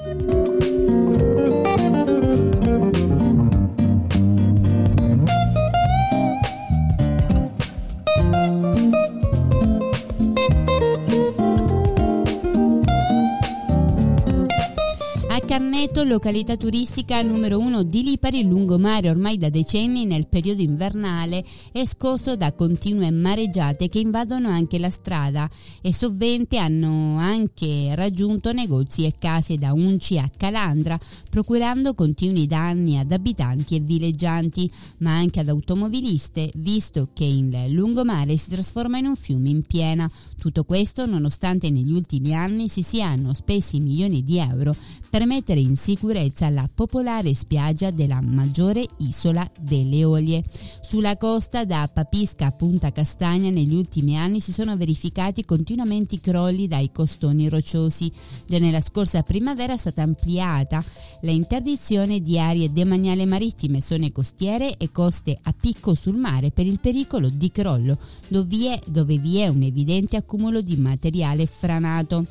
Carneto, 15.52 16.06
località 16.06 16.56
turistica 16.56 17.22
numero 17.22 17.60
uno 17.60 17.84
di 17.84 18.04
Lipari, 18.04 18.48
lungomare 18.48 19.10
ormai 19.10 19.38
da 19.38 19.50
decenni 19.50 20.06
nel 20.06 20.30
periodo 20.30 20.62
invernale, 20.62 21.44
è 21.74 21.84
scosso 21.84 22.38
da 22.38 22.54
continue 22.54 23.12
mareggiate 23.12 23.90
che 23.90 24.00
invadono 24.00 24.48
anche 24.48 24.80
la 24.80 24.90
strada 24.90 25.50
e 25.82 25.94
sovente 25.94 26.58
hanno 26.58 27.18
anche 27.18 27.94
raggiunto 27.96 28.54
negozi 28.54 29.04
e 29.04 29.16
case 29.20 29.58
da 29.58 29.74
Unci 29.74 30.18
a 30.18 30.32
Calandra, 30.38 30.98
procurando 31.30 31.96
continui 31.96 32.48
danni 32.48 32.98
ad 32.98 33.12
abitanti 33.12 33.76
e 33.76 33.82
villeggianti, 33.82 34.72
ma 35.00 35.18
anche 35.18 35.42
ad 35.42 35.50
automobiliste, 35.50 36.50
visto 36.56 37.10
che 37.12 37.26
il 37.26 37.74
lungomare 37.74 38.38
si 38.38 38.52
trasforma 38.52 39.00
in 39.00 39.08
un 39.08 39.18
fiume 39.18 39.50
in 39.50 39.64
piena. 39.64 40.10
Tutto 40.40 40.64
questo 40.64 41.06
nonostante 41.06 41.70
negli 41.70 41.92
ultimi 41.92 42.34
anni 42.34 42.70
si 42.70 42.84
siano 42.84 43.34
spesi 43.34 43.82
milioni 43.82 44.24
di 44.24 44.38
euro 44.40 44.74
per 45.10 45.26
mettere 45.26 45.40
in 45.50 45.76
sicurezza 45.76 46.50
la 46.50 46.70
popolare 46.74 47.34
spiaggia 47.34 47.90
della 47.90 48.22
maggiore 48.22 48.86
isola 48.98 49.50
delle 49.60 50.06
Olie. 50.06 50.44
Sulla 50.82 51.18
costa 51.18 51.66
da 51.66 51.90
Papisca 51.92 52.46
a 52.46 52.52
Punta 52.52 52.92
Castagna 52.92 53.50
negli 53.50 53.74
ultimi 53.74 54.18
anni 54.18 54.40
si 54.40 54.54
sono 54.54 54.78
verificati 54.78 55.44
continuamente 55.44 56.20
crolli 56.20 56.68
dai 56.68 56.92
costoni 56.92 57.50
rocciosi. 57.50 58.12
Già 58.46 58.60
nella 58.60 58.80
scorsa 58.80 59.24
primavera 59.24 59.74
è 59.74 59.78
stata 59.78 60.04
ampliata 60.04 60.84
la 61.22 61.32
interdizione 61.32 62.22
di 62.22 62.40
aree 62.40 62.72
demaniali 62.72 63.26
marittime, 63.26 63.82
zone 63.82 64.12
costiere 64.12 64.78
e 64.78 64.92
coste 64.92 65.38
a 65.42 65.54
picco 65.60 65.96
sul 65.96 66.16
mare 66.16 66.52
per 66.52 66.68
il 66.68 66.80
pericolo 66.80 67.30
di 67.30 67.52
crollo, 67.52 67.98
dove 68.28 68.48
vi 68.48 68.68
è, 68.68 68.80
dove 68.86 69.18
vi 69.18 69.40
è 69.40 69.48
un 69.48 69.64
evidente 69.64 70.16
accumulo 70.16 70.62
di 70.62 70.78
materiale 70.78 71.46
franato. 71.48 72.26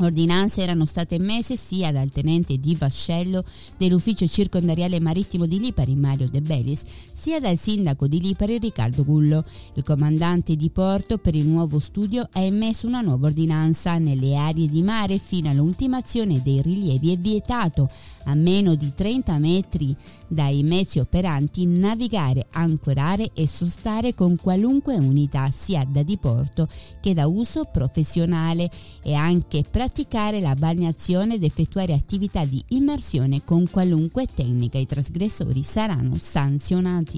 Ordinanze 0.00 0.62
erano 0.62 0.86
state 0.86 1.16
emesse 1.16 1.56
sia 1.56 1.92
dal 1.92 2.10
tenente 2.10 2.56
di 2.58 2.74
Vascello 2.74 3.44
dell'ufficio 3.76 4.26
circondariale 4.26 4.98
marittimo 4.98 5.46
di 5.46 5.60
Lipari 5.60 5.94
Mario 5.94 6.28
De 6.28 6.40
Bellis, 6.40 6.82
sia 7.20 7.38
dal 7.38 7.58
sindaco 7.58 8.06
di 8.06 8.18
Lipari 8.18 8.56
Riccardo 8.56 9.04
Gullo. 9.04 9.44
Il 9.74 9.82
comandante 9.82 10.56
di 10.56 10.70
porto 10.70 11.18
per 11.18 11.34
il 11.34 11.46
nuovo 11.46 11.78
studio 11.78 12.26
ha 12.32 12.40
emesso 12.40 12.86
una 12.86 13.02
nuova 13.02 13.26
ordinanza 13.26 13.98
nelle 13.98 14.34
aree 14.36 14.66
di 14.66 14.80
mare 14.80 15.18
fino 15.18 15.50
all'ultimazione 15.50 16.40
dei 16.42 16.62
rilievi 16.62 17.12
è 17.12 17.18
vietato 17.18 17.90
a 18.24 18.34
meno 18.34 18.74
di 18.74 18.92
30 18.94 19.36
metri 19.38 19.94
dai 20.28 20.62
mezzi 20.62 20.98
operanti 20.98 21.66
navigare, 21.66 22.46
ancorare 22.52 23.32
e 23.34 23.46
sostare 23.46 24.14
con 24.14 24.36
qualunque 24.36 24.96
unità 24.96 25.50
sia 25.50 25.84
da 25.84 26.02
diporto 26.02 26.68
che 27.00 27.12
da 27.12 27.26
uso 27.26 27.64
professionale 27.64 28.70
e 29.02 29.12
anche 29.12 29.64
praticare 29.68 30.40
la 30.40 30.54
bagnazione 30.54 31.34
ed 31.34 31.44
effettuare 31.44 31.92
attività 31.92 32.46
di 32.46 32.62
immersione 32.68 33.44
con 33.44 33.68
qualunque 33.68 34.26
tecnica. 34.26 34.78
I 34.78 34.86
trasgressori 34.86 35.62
saranno 35.62 36.16
sanzionati. 36.16 37.09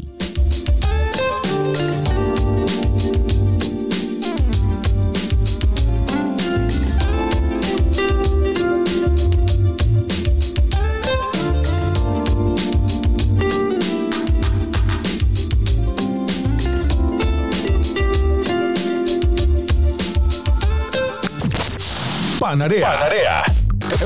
Panarea. 22.53 22.85
Panarea. 22.85 23.52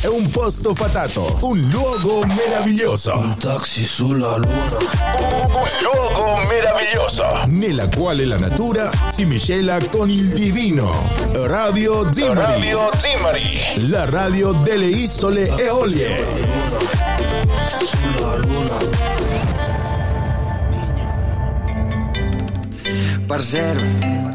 È 0.00 0.06
un 0.06 0.28
posto 0.30 0.74
fatato, 0.74 1.38
un 1.42 1.60
luogo 1.72 2.24
meraviglioso. 2.26 3.16
Un 3.18 3.36
taxi 3.38 3.84
sulla 3.84 4.36
luna. 4.36 4.66
Un 5.54 5.68
luogo 5.80 6.36
meraviglioso. 6.48 7.24
Nella 7.46 7.88
quale 7.88 8.24
la 8.24 8.36
natura 8.36 8.90
si 9.10 9.24
miscela 9.24 9.78
con 9.90 10.10
il 10.10 10.28
divino. 10.30 11.08
Radio 11.34 12.12
Zimari. 12.12 12.62
Radio 12.62 12.90
Zimari. 12.96 13.88
La 13.88 14.04
radio 14.10 14.50
delle 14.52 14.86
isole 14.86 15.56
Eolie. 15.56 16.26
Sulla 17.66 18.36
luna. 18.36 18.76
Parcero. 23.24 24.25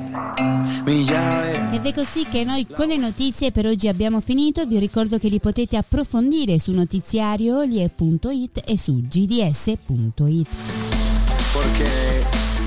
Ed 0.83 1.85
è 1.85 1.93
così 1.93 2.25
che 2.25 2.43
noi 2.43 2.65
con 2.65 2.87
le 2.87 2.97
notizie 2.97 3.51
per 3.51 3.67
oggi 3.67 3.87
abbiamo 3.87 4.19
finito. 4.19 4.65
Vi 4.65 4.79
ricordo 4.79 5.19
che 5.19 5.27
li 5.29 5.39
potete 5.39 5.77
approfondire 5.77 6.57
su 6.57 6.71
notiziariolie.it 6.71 8.63
e 8.65 8.77
su 8.77 8.99
gds.it. 9.01 10.47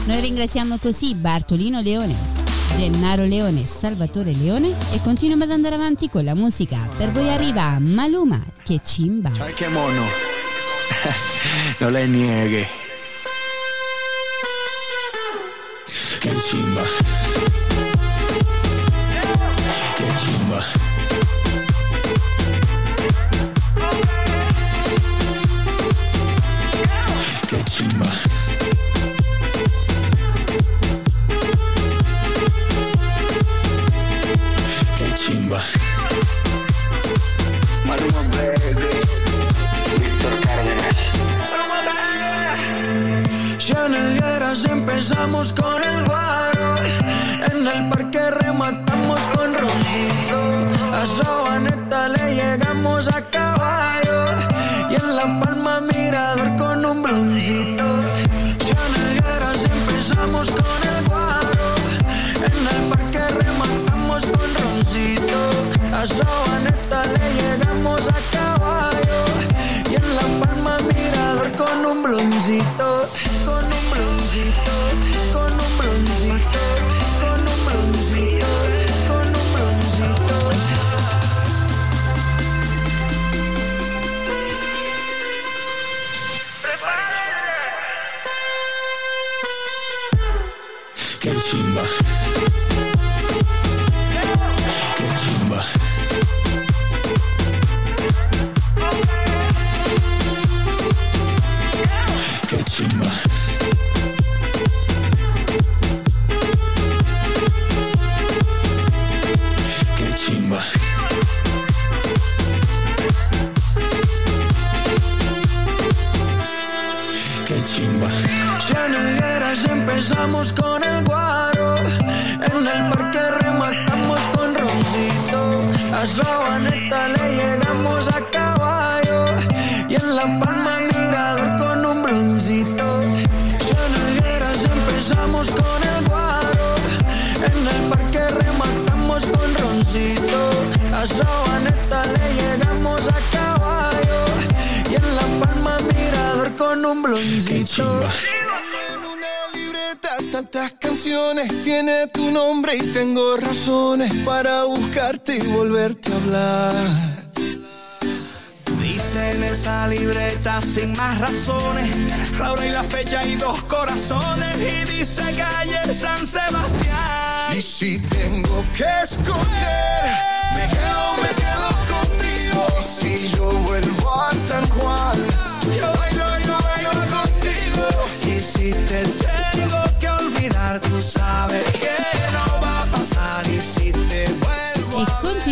Noi 0.07 0.21
ringraziamo 0.21 0.79
così 0.79 1.15
Bartolino 1.15 1.81
Leone, 1.81 2.15
Gennaro 2.77 3.25
Leone 3.25 3.67
Salvatore 3.67 4.33
Leone 4.33 4.77
e 4.93 5.01
continuiamo 5.03 5.45
ad 5.45 5.51
andare 5.51 5.75
avanti 5.75 6.09
con 6.09 6.23
la 6.25 6.35
musica. 6.35 6.89
Per 6.97 7.11
voi 7.11 7.31
arriva 7.31 7.79
Maluma 7.81 8.41
che 8.63 8.81
cimba. 8.85 9.31
Qué 9.31 9.69
mono. 9.69 10.03
no 11.79 11.89
le 11.89 12.07
niegue. 12.07 12.67
Che 16.21 16.31
chimba. 16.31 17.24
Empezamos 44.95 45.53
con 45.55 45.83
el 45.83 46.05
guaro. 46.05 46.77
En 47.51 47.67
el 47.67 47.89
parque 47.89 48.31
rematamos 48.31 49.21
con 49.35 49.53
roncito. 49.53 50.39
A 50.93 51.05
Sabaneta 51.05 52.09
le 52.11 52.35
llegamos 52.37 53.09
a 53.09 53.21
caballo. 53.23 54.21
Y 54.91 54.95
en 54.95 55.17
La 55.17 55.41
Palma 55.41 55.81
mirador 55.81 56.57
con 56.57 56.85
un 56.85 57.03
bloncito. 57.03 57.85
Chanelgueras 58.65 59.65
empezamos 59.65 60.49
con 60.53 60.81
el 60.89 61.05
guaro. 61.09 61.69
En 62.47 62.57
el 62.75 62.83
parque 62.91 63.23
rematamos 63.43 64.23
con 64.27 64.49
roncito. 64.63 65.39
A 65.93 66.07
Che 91.45 91.51
chimba. 91.51 92.04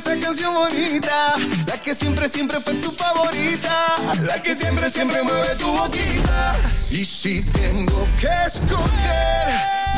esa 0.00 0.18
canción 0.18 0.54
bonita. 0.54 1.34
La 1.66 1.78
que 1.78 1.94
siempre, 1.94 2.26
siempre 2.26 2.58
fue 2.58 2.72
tu 2.74 2.90
favorita. 2.90 3.96
La 4.22 4.42
que 4.42 4.54
siempre, 4.54 4.88
siempre 4.88 5.22
mueve 5.22 5.54
tu 5.56 5.70
boquita. 5.70 6.56
Y 6.90 7.04
si 7.04 7.42
tengo 7.42 8.08
que 8.18 8.32
escoger, 8.46 9.46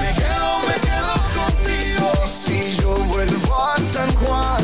me 0.01 0.11
quedo, 0.21 0.51
me 0.69 0.77
quedo 0.87 1.13
contigo. 1.39 2.13
Y 2.25 2.29
si 2.29 2.77
yo 2.83 2.95
vuelvo 3.13 3.65
a 3.65 3.77
San 3.79 4.13
Juan, 4.17 4.63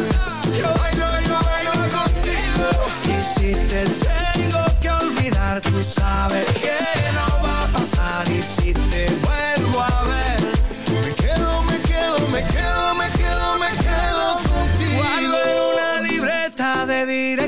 yo 0.58 0.68
bailo, 0.80 1.08
yo 1.28 1.38
bailo 1.50 1.72
contigo. 1.98 2.66
Y 3.04 3.16
si 3.22 3.54
te 3.70 3.84
tengo 3.84 4.64
que 4.82 4.90
olvidar, 4.90 5.60
tú 5.60 5.84
sabes 5.84 6.46
que 6.46 6.76
no 7.14 7.26
va 7.44 7.62
a 7.62 7.66
pasar. 7.68 8.28
Y 8.28 8.42
si 8.42 8.72
te 8.72 9.06
vuelvo 9.22 9.57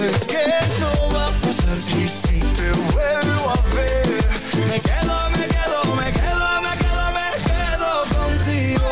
sabes 0.00 0.24
que 0.24 0.44
no 0.80 1.14
va 1.14 1.26
a 1.26 1.30
pasar. 1.42 1.78
Y 1.98 2.08
si 2.08 2.38
te 2.38 2.70
vuelvo 2.92 3.50
a 3.50 3.60
ver, 3.74 4.06
Me 4.68 4.80
quedo, 4.80 5.30
me 5.36 5.46
quedo, 5.54 5.94
me 5.96 6.12
quedo, 6.12 6.60
me 6.62 6.72
quedo, 6.80 7.04
me 7.18 7.28
quedo 7.48 7.90
contigo. 8.16 8.90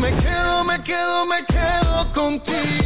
me 0.00 0.10
quedo, 0.22 0.64
me 0.64 0.82
quedo, 0.82 1.26
me 1.26 1.44
quedo 1.44 2.12
contigo. 2.12 2.79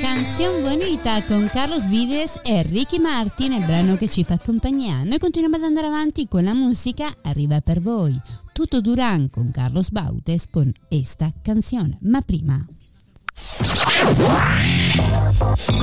Canzone 0.00 0.60
Bonita 0.60 1.22
con 1.24 1.48
Carlos 1.52 1.86
Vives 1.86 2.40
e 2.42 2.62
Ricky 2.62 2.98
Martin, 2.98 3.52
il 3.52 3.64
brano 3.64 3.96
che 3.96 4.08
ci 4.08 4.24
fa 4.24 4.38
compagnia. 4.38 5.02
Noi 5.02 5.18
continuiamo 5.18 5.56
ad 5.56 5.62
andare 5.62 5.88
avanti 5.88 6.26
con 6.28 6.44
la 6.44 6.54
musica, 6.54 7.14
arriva 7.22 7.60
per 7.60 7.80
voi. 7.80 8.18
Tutto 8.52 8.80
Duran 8.80 9.28
con 9.30 9.50
Carlos 9.50 9.90
Bautes 9.90 10.48
con 10.50 10.72
esta 10.88 11.32
canzone. 11.42 11.98
Ma 12.02 12.20
prima... 12.20 12.64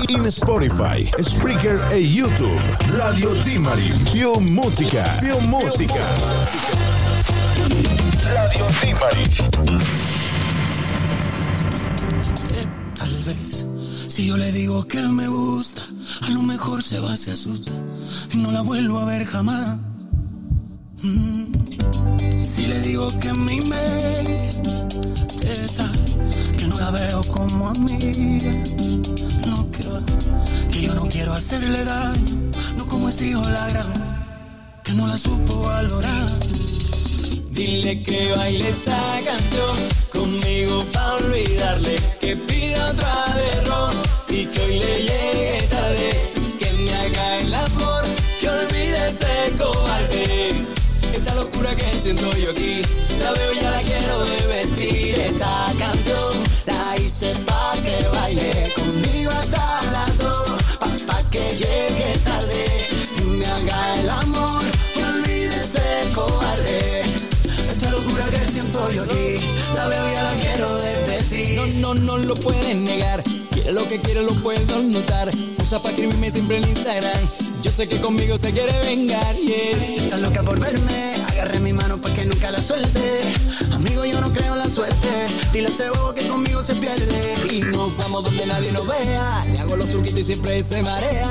In 0.08 0.30
Spotify, 0.30 1.10
Spreaker 1.18 1.88
e 1.92 1.98
YouTube. 1.98 2.78
Radio 2.88 3.40
Timari. 3.42 3.90
Più 4.12 4.40
musica. 4.40 5.18
Più 5.20 5.38
musica. 5.40 6.04
Radio 8.34 8.66
Timari. 8.80 10.09
Si 14.20 14.26
yo 14.26 14.36
le 14.36 14.52
digo 14.52 14.86
que 14.86 15.00
me 15.00 15.30
gusta, 15.30 15.82
a 16.24 16.30
lo 16.32 16.42
mejor 16.42 16.84
se 16.84 17.00
va, 17.00 17.16
se 17.16 17.32
asusta 17.32 17.72
y 18.34 18.38
no 18.40 18.52
la 18.52 18.62
vuelvo 18.62 19.00
a 19.00 19.06
ver 19.06 19.26
jamás. 19.26 19.78
Mm. 21.02 21.46
Si 22.38 22.68
le 22.68 22.82
digo 22.82 23.18
que 23.20 23.32
mi 23.34 23.60
esa, 25.64 25.90
que 26.58 26.68
no 26.68 26.78
la 26.82 26.92
veo 26.92 27.22
como 27.32 27.70
amiga, 27.70 28.52
no 29.48 29.72
que 29.72 29.86
que 30.70 30.82
yo 30.82 30.94
no 30.96 31.08
quiero 31.08 31.32
hacerle 31.32 31.86
daño, 31.86 32.52
no 32.76 32.88
como 32.88 33.08
ese 33.08 33.28
hijo 33.30 33.50
la 33.50 33.70
gran, 33.70 33.94
que 34.84 34.92
no 34.96 35.08
la 35.08 35.16
supo 35.16 35.62
valorar. 35.62 36.30
Dile 37.52 38.04
que 38.04 38.34
baile 38.36 38.68
esta 38.68 39.00
canción 39.24 39.78
conmigo 40.12 40.86
pa' 40.92 41.16
olvidarle. 41.16 41.96
Que 42.20 42.36
pida 42.36 42.92
otra 42.92 43.36
de 43.36 43.70
ron 43.70 44.09
y 44.30 44.46
que 44.46 44.62
hoy 44.62 44.80
le 44.80 44.96
llegue 45.02 45.68
tarde. 45.70 46.32
Que 46.60 46.72
me 46.74 46.94
haga 46.94 47.40
el 47.40 47.54
amor, 47.54 48.04
que 48.40 48.50
olvide 48.50 49.10
ese 49.10 49.52
cobarde. 49.58 50.66
Esta 51.14 51.36
locura 51.36 51.76
que 51.76 51.86
siento 52.00 52.30
yo 52.38 52.52
aquí, 52.52 52.82
la 53.24 53.32
veo 53.32 53.54
y 53.54 53.60
ya 53.60 53.72
la 53.72 53.82
quiero 53.82 54.26
de 54.26 54.48
vestir. 54.48 55.16
Esta 55.20 55.74
canción 55.78 56.44
la 56.66 56.98
hice 56.98 57.34
pa' 57.46 57.74
que 57.84 58.08
baile 58.10 58.74
conmigo 58.76 59.32
hasta 59.32 59.82
las 59.92 60.18
dos. 60.18 60.52
Pa', 60.80 60.88
pa' 61.08 61.30
que 61.30 61.56
llegue 61.58 62.18
tarde 62.24 62.66
y 63.18 63.22
me 63.22 63.46
haga 63.46 64.00
el 64.00 64.10
amor, 64.10 64.64
que 64.94 65.04
olvide 65.04 65.56
ese 65.56 65.82
cobarde. 66.14 67.04
Esta 67.72 67.90
locura 67.90 68.26
que 68.26 68.52
siento 68.52 68.92
yo 68.92 69.04
aquí, 69.04 69.40
la 69.76 69.88
veo 69.88 70.10
y 70.10 70.14
ya 70.14 70.24
la 70.24 70.34
quiero 70.40 70.78
desvestir. 70.78 71.76
No, 71.78 71.94
no, 71.94 71.96
no 71.96 72.18
lo 72.18 72.36
pueden 72.36 72.86
negar. 72.86 73.24
Lo 73.72 73.88
que 73.88 74.02
quiere, 74.02 74.24
lo 74.24 74.34
puedo 74.42 74.82
notar. 74.82 75.30
Usa 75.62 75.78
para 75.78 75.90
escribirme 75.90 76.32
siempre 76.32 76.58
en 76.58 76.68
Instagram. 76.68 77.20
Yo 77.62 77.72
sé 77.72 77.88
que 77.88 78.02
conmigo 78.02 78.36
se 78.38 78.52
quiere 78.52 78.74
vengar, 78.80 79.36
yeah. 79.36 79.96
Está 79.96 80.18
loca 80.18 80.42
por 80.42 80.60
verme, 80.60 81.14
agarré 81.30 81.60
mi 81.60 81.72
mano 81.74 82.02
pa' 82.02 82.12
que 82.14 82.26
nunca 82.26 82.50
la 82.50 82.62
suelte. 82.62 83.22
Amigo, 83.72 84.06
yo 84.06 84.20
no 84.22 84.34
creo 84.34 84.54
en 84.54 84.60
la 84.60 84.70
suerte. 84.70 85.28
Dile 85.54 85.68
a 85.68 85.70
ese 85.70 85.90
bobo 85.92 86.16
que 86.16 86.28
conmigo 86.28 86.64
se 86.64 86.76
pierde. 86.76 87.36
Y 87.52 87.62
nos 87.62 87.96
vamos 87.98 88.24
donde 88.24 88.46
nadie 88.48 88.72
nos 88.72 88.88
vea. 88.88 89.46
Le 89.52 89.60
hago 89.60 89.76
los 89.76 89.90
truquitos 89.90 90.22
y 90.22 90.24
siempre 90.24 90.64
se 90.64 90.82
marea. 90.82 91.30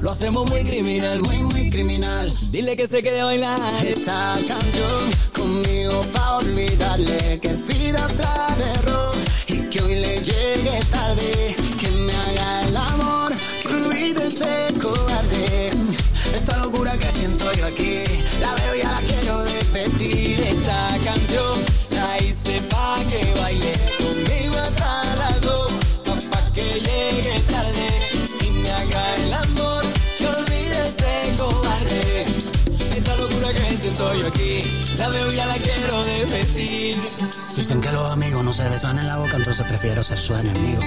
Lo 0.00 0.10
hacemos 0.10 0.48
muy 0.48 0.64
criminal, 0.64 1.20
Muy, 1.20 1.38
muy 1.38 1.70
criminal. 1.70 2.32
Dile 2.50 2.76
que 2.76 2.88
se 2.88 3.04
quede 3.04 3.20
a 3.20 3.26
bailar. 3.26 3.86
Esta 3.86 4.36
canción 4.48 5.10
conmigo 5.32 6.04
pa' 6.12 6.38
olvidarle 6.38 7.38
que 7.40 7.50
pida 7.50 8.04
otra 8.06 8.56
de 8.58 8.90
ron 8.90 9.07
y 9.07 9.07
llegues 10.22 10.86
tarde. 10.90 11.67
La 34.98 35.08
veo 35.10 35.32
y 35.32 35.36
ya 35.36 35.46
la 35.46 35.54
quiero 35.54 36.04
de 36.04 36.24
vestir. 36.24 36.96
Dicen 37.56 37.80
que 37.80 37.92
los 37.92 38.10
amigos 38.10 38.44
no 38.44 38.52
se 38.52 38.68
besan 38.68 38.98
en 38.98 39.06
la 39.06 39.16
boca, 39.16 39.36
entonces 39.36 39.64
prefiero 39.66 40.02
ser 40.02 40.18
su 40.18 40.34
enemigo. 40.34 40.80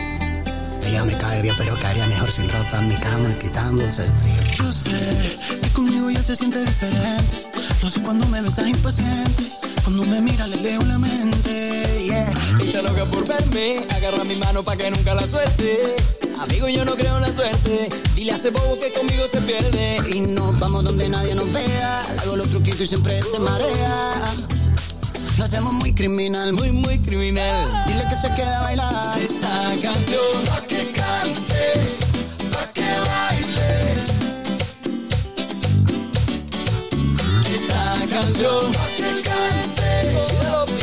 Ella 0.83 1.05
me 1.05 1.17
cae 1.17 1.41
bien, 1.41 1.55
pero 1.57 1.79
caería 1.79 2.07
mejor 2.07 2.29
sin 2.29 2.49
ropa 2.49 2.79
en 2.79 2.89
mi 2.89 2.95
cama, 2.95 3.33
quitándose 3.39 4.03
el 4.03 4.11
frío. 4.11 4.53
Yo 4.57 4.71
sé 4.73 5.37
que 5.61 5.69
conmigo 5.69 6.11
ya 6.11 6.21
se 6.21 6.35
siente 6.35 6.59
diferente. 6.59 7.49
Lo 7.81 7.89
sé 7.89 8.01
cuando 8.01 8.27
me 8.27 8.41
besas 8.41 8.67
impaciente. 8.67 9.43
Cuando 9.83 10.05
me 10.05 10.21
mira 10.21 10.45
le 10.47 10.57
leo 10.57 10.81
la 10.83 10.99
mente. 10.99 12.03
Yeah. 12.05 12.33
Está 12.63 12.81
loca 12.81 13.09
por 13.09 13.25
verme, 13.25 13.85
agarra 13.95 14.25
mi 14.25 14.35
mano 14.35 14.61
pa' 14.61 14.75
que 14.75 14.91
nunca 14.91 15.13
la 15.15 15.25
suelte. 15.25 15.95
Amigo, 16.41 16.67
yo 16.67 16.83
no 16.85 16.95
creo 16.95 17.17
en 17.17 17.21
la 17.21 17.31
suerte. 17.31 17.89
Dile 18.15 18.33
ese 18.33 18.49
bobo 18.49 18.79
que 18.79 18.91
conmigo 18.91 19.27
se 19.27 19.39
pierde. 19.41 19.99
Y 20.13 20.21
nos 20.21 20.57
vamos 20.57 20.83
donde 20.83 21.07
nadie 21.07 21.35
nos 21.35 21.51
vea. 21.51 22.01
Hago 22.19 22.35
los 22.35 22.47
truquitos 22.47 22.81
y 22.81 22.87
siempre 22.87 23.21
se 23.23 23.37
marea. 23.37 24.33
Lo 25.37 25.45
hacemos 25.45 25.73
muy 25.73 25.93
criminal, 25.93 26.53
muy, 26.53 26.71
muy 26.71 26.97
criminal. 26.99 27.85
Dile 27.87 28.03
que 28.09 28.15
se 28.15 28.27
quede 28.33 28.53
a 28.53 28.61
bailar 28.61 29.21
esta 29.21 29.71
canción. 29.81 30.45
Pa' 30.47 30.61
que 30.67 30.91
cante, 30.91 31.95
pa' 32.51 32.73
que 32.73 32.81
baile. 32.81 33.93
Esta 37.53 38.15
canción. 38.15 38.71
Pa' 38.71 38.87
que 38.97 39.21
cante, 39.21 40.80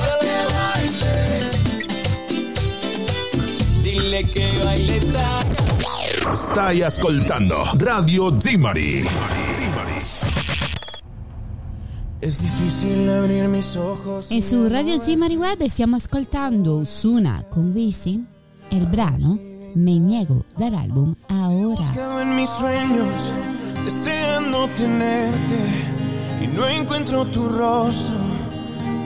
Dile 4.19 4.31
que 4.31 4.64
baile 4.64 5.01
Stai 6.35 6.83
ascoltando 6.83 7.62
Radio 7.79 8.31
Zimari. 8.41 9.07
Es 12.21 12.43
difícil 12.43 13.09
abrir 13.09 13.47
mis 13.49 13.77
ojos. 13.77 14.27
E 14.31 14.43
su 14.43 14.69
Radio 14.69 15.01
Zimari 15.01 15.37
Web 15.37 15.64
stiamo 15.69 15.97
ascoltando 15.97 16.79
Usuna 16.79 17.45
con 17.49 17.71
Visi 17.71 18.25
e 18.69 18.77
il 18.77 18.87
brano 18.87 19.39
Me 19.75 19.99
Niego 19.99 20.45
dall'album 20.57 21.14
Ahora. 21.29 21.81
Buscado 21.81 22.21
en 22.21 22.35
mis 22.35 22.49
sueños, 22.49 23.33
deseando 23.85 24.69
tenerte 24.77 25.61
y 26.43 26.49
no 26.49 26.66
encuentro 26.66 27.25
tu 27.27 27.49
rostro 27.49 28.16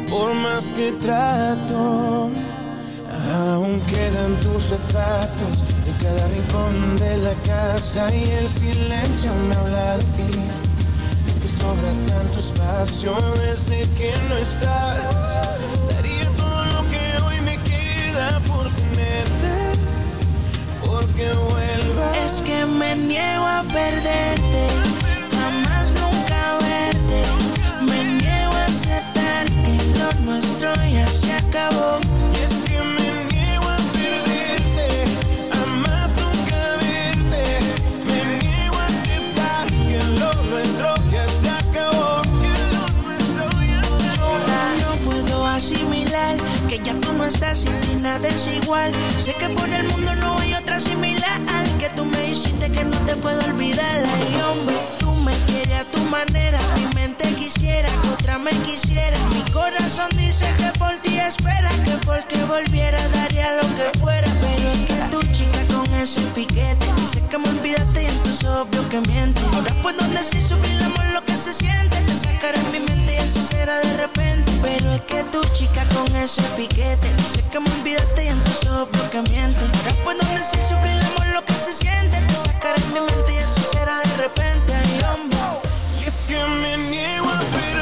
por 0.09 0.33
más 0.37 0.73
que 0.73 0.93
trato. 0.93 2.31
Aún 3.31 3.81
quedan 3.83 4.35
tus 4.41 4.71
retratos 4.71 5.63
en 5.87 5.95
cada 6.03 6.27
rincón 6.29 6.97
de 6.97 7.17
la 7.19 7.35
casa 7.47 8.13
y 8.15 8.25
el 8.25 8.49
silencio 8.49 9.33
me 9.49 9.55
habla 9.55 9.99
de 9.99 10.05
ti. 10.05 10.39
Es 11.29 11.41
que 11.41 11.49
sobra 11.49 11.93
tanto 12.09 12.41
espacio 12.41 13.15
desde 13.39 13.89
que 13.97 14.13
no 14.29 14.37
estás. 14.37 15.03
Daría 15.95 16.29
todo 16.37 16.65
lo 16.65 16.91
que 16.91 17.25
hoy 17.25 17.41
me 17.43 17.57
queda 17.59 18.41
por 18.41 18.69
tenerte, 18.71 19.79
porque 20.85 21.29
vuelvas. 21.33 22.17
Es 22.27 22.43
que 22.43 22.67
me 22.67 22.97
niego 22.97 23.47
a 23.47 23.63
perderte, 23.63 24.67
jamás 25.39 25.93
nunca 25.93 26.59
verte. 26.61 27.23
Me 27.83 28.05
niego 28.21 28.53
a 28.53 28.65
aceptar 28.65 29.47
que 29.47 29.79
lo 29.99 30.13
nuestro 30.25 30.75
ya 30.87 31.07
se 31.07 31.33
acabó. 31.33 32.01
Que 46.69 46.79
ya 46.79 46.93
tú 47.01 47.13
no 47.13 47.25
estás 47.25 47.59
sin 47.59 47.81
ti 47.83 47.95
nada 48.01 48.27
es 48.27 48.49
igual. 48.49 48.93
Sé 49.17 49.33
que 49.35 49.49
por 49.51 49.69
el 49.69 49.87
mundo 49.91 50.13
no 50.17 50.37
hay 50.41 50.55
otra 50.55 50.81
similar. 50.81 51.41
Que 51.79 51.89
tú 51.91 52.05
me 52.05 52.31
hiciste 52.31 52.69
que 52.73 52.83
no 52.85 52.97
te 53.07 53.15
puedo 53.15 53.41
olvidar. 53.45 53.97
Ay, 53.97 54.41
hombre, 54.43 54.75
tú 54.99 55.13
me 55.25 55.33
quieres 55.47 55.79
a 55.79 55.85
tu 55.85 56.01
manera. 56.11 56.59
Mi 56.75 56.93
mente 56.97 57.29
quisiera 57.35 57.89
que 58.03 58.09
otra 58.09 58.39
me 58.39 58.51
quisiera. 58.67 59.17
Mi 59.29 59.53
corazón 59.53 60.11
dice 60.17 60.47
que 60.59 60.77
por 60.81 60.95
ti 60.97 61.17
espera. 61.19 61.71
Que 61.85 61.97
porque 62.07 62.43
volviera 62.47 62.99
daría 63.11 63.55
lo 63.55 63.67
que 63.77 63.99
fuera. 64.01 64.29
Pero 64.41 64.69
es 64.69 64.79
que 64.89 65.01
tu 65.13 65.21
chica 65.33 65.61
con 65.73 65.87
ese 65.95 66.23
piquete 66.35 66.87
dice 66.97 67.23
que 67.31 67.39
me 67.39 67.49
olvidaste 67.49 68.03
y 68.03 68.07
en 68.07 68.19
tus 68.25 68.45
ojos 68.47 68.69
veo 68.73 68.89
que 68.89 69.01
miente. 69.03 69.41
Ahora 69.55 69.73
puedo 69.81 70.03
decir 70.09 70.43
sufrir 70.43 70.75
el 70.75 70.83
amor 70.83 71.07
lo 71.13 71.22
que 71.33 71.39
se 71.39 71.53
siente. 71.55 71.97
Te 71.97 72.15
sacaré 72.15 72.59
mi 72.73 72.81
mente 72.81 73.15
y 73.15 73.17
eso 73.17 73.41
será 73.41 73.79
de 73.79 73.97
repente. 73.97 74.53
Pero 74.63 74.93
es 74.93 75.01
que 75.03 75.25
tu 75.25 75.43
chica 75.57 75.83
con 75.95 76.15
ese 76.17 76.43
piquete 76.57 77.09
dice 77.17 77.43
que 77.51 77.59
me 77.59 77.71
olvidaste 77.81 78.25
y 78.25 78.29
en 78.29 78.45
tus 78.45 78.67
ojos 78.67 78.89
veo 78.93 79.11
que 79.11 79.23
miente. 79.31 79.61
Ahora 79.61 79.95
puedo 80.05 80.25
decir 80.35 80.61
sufrir 80.61 80.93
el 80.93 81.03
amor 81.03 81.27
lo 81.33 81.45
que 81.45 81.55
se 81.55 81.73
siente. 81.73 82.19
Te 82.29 82.35
sacaré 82.35 82.81
mi 82.93 83.01
mente 83.01 83.33
y 83.33 83.39
eso 83.39 83.63
será 83.73 83.99
de 83.99 84.17
repente. 84.25 84.73
Y 86.01 86.05
es 86.05 86.25
que 86.29 86.37
me 86.37 86.77
niego 86.91 87.29
a 87.31 87.82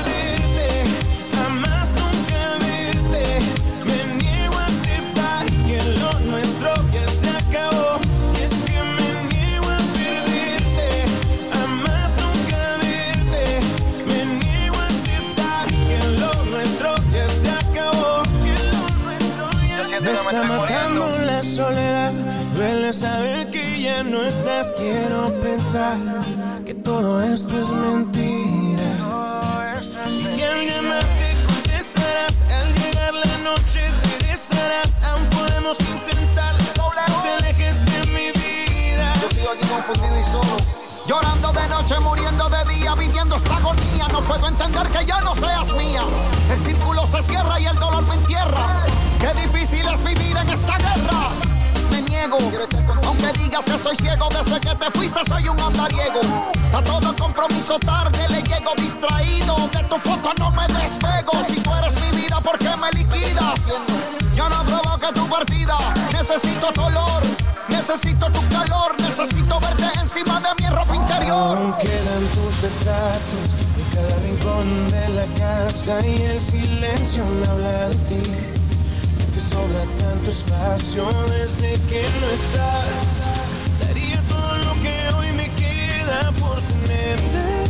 está 20.30 20.44
matando 20.44 21.08
la 21.26 21.42
soledad. 21.42 22.12
Duele 22.54 22.92
saber 22.92 23.50
que 23.50 23.82
ya 23.82 24.02
no 24.04 24.22
estás. 24.22 24.74
Quiero 24.74 25.32
pensar 25.40 25.96
que 26.64 26.74
todo 26.74 27.20
esto 27.22 27.58
es 27.60 27.68
mentira. 27.68 28.90
Y 30.08 30.24
que 30.36 30.44
al 30.44 30.66
llamarte 30.66 31.36
contestarás. 31.46 32.44
Al 32.58 32.74
llegar 32.74 33.14
la 33.14 33.38
noche 33.50 33.80
regresarás. 34.04 35.02
Aún 35.02 35.26
podemos 35.26 35.76
intentar. 35.80 36.54
No 36.76 36.90
te 37.22 37.30
alejes 37.30 37.84
de 37.84 38.06
mi 38.12 38.30
vida. 38.30 39.12
Yo 39.20 39.28
sigo 39.30 39.50
aquí 39.50 39.66
confundido 39.66 40.20
y 40.20 40.24
solo. 40.24 40.56
Llorando 41.08 41.52
de 41.52 41.68
noche, 41.68 41.98
muriendo 41.98 42.48
de 42.48 42.64
día, 42.72 42.94
viviendo 42.94 43.34
esta 43.34 43.56
agonía. 43.56 44.06
No 44.12 44.22
puedo 44.22 44.46
entender 44.46 44.86
que 44.90 45.04
ya 45.04 45.20
no 45.22 45.34
seas 45.34 45.72
mía. 45.72 46.02
El 46.48 46.58
círculo 46.58 47.04
se 47.06 47.20
cierra 47.20 47.58
y 47.58 47.66
el 47.66 47.76
dolor 47.76 48.06
me 48.06 48.14
entierra. 48.14 48.86
Qué 49.20 49.34
difícil 49.34 49.86
es 49.86 50.02
vivir 50.02 50.34
en 50.34 50.48
esta 50.48 50.78
guerra. 50.78 51.28
Me 51.90 52.00
niego, 52.02 52.38
aunque 53.04 53.32
digas 53.38 53.64
que 53.66 53.74
estoy 53.74 53.96
ciego 53.96 54.28
desde 54.30 54.58
que 54.60 54.74
te 54.74 54.90
fuiste, 54.92 55.20
soy 55.28 55.46
un 55.46 55.60
andariego. 55.60 56.20
A 56.72 56.82
todo 56.82 57.14
compromiso 57.16 57.78
tarde 57.78 58.26
le 58.30 58.42
llego 58.42 58.72
distraído. 58.76 59.56
De 59.68 59.84
tu 59.84 59.98
foto 59.98 60.32
no 60.38 60.50
me 60.52 60.66
despego. 60.68 61.32
Si 61.46 61.60
tú 61.60 61.70
eres 61.74 61.94
mi 62.00 62.22
vida, 62.22 62.40
¿por 62.40 62.58
qué 62.58 62.70
me 62.76 62.90
liquidas? 62.92 63.74
Yo 64.34 64.48
no 64.48 64.64
provoqué 64.64 65.12
tu 65.12 65.28
partida. 65.28 65.76
Necesito 66.12 66.72
tu 66.72 66.82
olor, 66.82 67.22
necesito 67.68 68.30
tu 68.32 68.40
calor, 68.48 68.98
necesito 69.00 69.60
verte 69.60 69.84
encima 70.00 70.40
de 70.40 70.62
mi 70.62 70.68
ropa 70.70 70.96
interior. 70.96 71.58
Aún 71.58 71.74
quedan 71.74 72.24
tus 72.34 72.62
retratos 72.62 73.48
en 73.76 73.84
cada 73.94 74.18
rincón 74.20 74.88
de 74.88 75.08
la 75.10 75.26
casa 75.38 76.06
y 76.06 76.22
el 76.22 76.40
silencio 76.40 77.22
me 77.24 77.46
habla 77.48 77.88
de 77.88 77.94
ti. 78.08 78.59
Sobra 79.50 79.84
tanto 79.98 80.30
espacio 80.30 81.04
desde 81.28 81.72
que 81.88 82.02
no 82.20 82.28
estás. 82.30 83.28
Daría 83.80 84.20
todo 84.28 84.54
lo 84.66 84.80
que 84.80 84.94
hoy 85.16 85.32
me 85.32 85.48
queda 85.54 86.32
por 86.38 86.60
tenerte, 86.60 87.64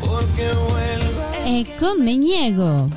porque 0.00 0.46
vuelvas. 0.70 1.46
E 1.46 1.66
con 1.80 2.04
Me 2.04 2.16
Niego, 2.16 2.88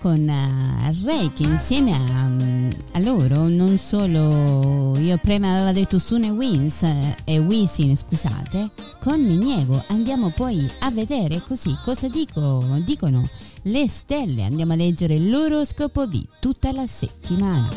con 0.00 0.28
eh, 0.28 0.94
Ray 1.04 1.32
che 1.32 1.42
insieme 1.42 1.92
a, 1.92 2.28
mm, 2.28 2.70
a 2.92 2.98
loro 3.00 3.48
non 3.48 3.76
solo 3.78 4.96
io 4.98 5.16
prima 5.18 5.54
avevo 5.54 5.72
detto 5.72 5.98
Sune 5.98 6.30
Wins 6.30 6.82
eh, 6.82 7.16
e 7.24 7.38
Wisin 7.38 7.96
scusate 7.96 8.70
con 9.00 9.20
Me 9.20 9.36
Niego 9.36 9.82
andiamo 9.88 10.30
poi 10.30 10.68
a 10.80 10.90
vedere 10.90 11.42
così 11.46 11.76
cosa 11.84 12.08
dico, 12.08 12.64
dicono 12.84 13.28
le 13.68 13.88
stelle. 13.88 14.44
Andiamo 14.44 14.72
a 14.72 14.76
leggere 14.76 15.18
l'oroscopo 15.18 16.06
di 16.06 16.26
tutta 16.40 16.72
la 16.72 16.86
settimana. 16.86 17.68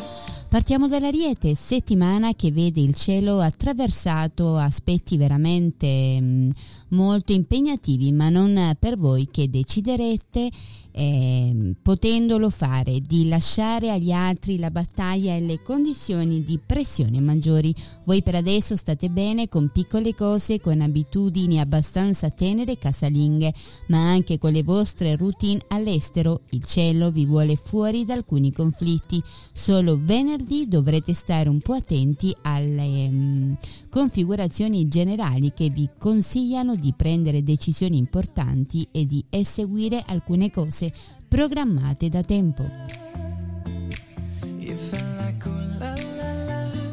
Partiamo 0.48 0.86
dall'Ariete, 0.86 1.54
settimana 1.54 2.34
che 2.34 2.52
vede 2.52 2.82
il 2.82 2.94
cielo 2.94 3.40
attraversato 3.40 4.58
aspetti 4.58 5.16
veramente 5.16 6.18
mm, 6.20 6.50
molto 6.92 7.32
impegnativi, 7.32 8.12
ma 8.12 8.28
non 8.28 8.76
per 8.78 8.96
voi 8.96 9.28
che 9.30 9.50
deciderete 9.50 10.50
eh, 10.92 11.74
potendolo 11.82 12.50
fare, 12.50 13.00
di 13.00 13.28
lasciare 13.28 13.90
agli 13.90 14.12
altri 14.12 14.58
la 14.58 14.70
battaglia 14.70 15.34
e 15.34 15.40
le 15.40 15.62
condizioni 15.62 16.44
di 16.44 16.60
pressione 16.64 17.18
maggiori. 17.20 17.74
Voi 18.04 18.22
per 18.22 18.34
adesso 18.34 18.76
state 18.76 19.08
bene 19.08 19.48
con 19.48 19.70
piccole 19.72 20.14
cose, 20.14 20.60
con 20.60 20.80
abitudini 20.80 21.58
abbastanza 21.58 22.28
tenere 22.28 22.78
casalinghe, 22.78 23.52
ma 23.88 24.10
anche 24.10 24.38
con 24.38 24.52
le 24.52 24.62
vostre 24.62 25.16
routine 25.16 25.62
all'estero. 25.68 26.42
Il 26.50 26.64
cielo 26.64 27.10
vi 27.10 27.26
vuole 27.26 27.56
fuori 27.56 28.04
da 28.04 28.14
alcuni 28.14 28.52
conflitti. 28.52 29.22
Solo 29.52 29.98
venerdì 30.00 30.68
dovrete 30.68 31.14
stare 31.14 31.48
un 31.48 31.60
po' 31.60 31.74
attenti 31.74 32.34
alle 32.42 33.08
um, 33.08 33.56
configurazioni 33.88 34.88
generali 34.88 35.52
che 35.54 35.70
vi 35.70 35.88
consigliano 35.98 36.74
di 36.76 36.81
prendere 36.90 37.44
decisioni 37.44 37.96
importanti 37.98 38.88
e 38.90 39.06
di 39.06 39.24
eseguire 39.30 40.02
alcune 40.04 40.50
cose 40.50 40.92
programmate 41.28 42.08
da 42.08 42.22
tempo. 42.22 42.64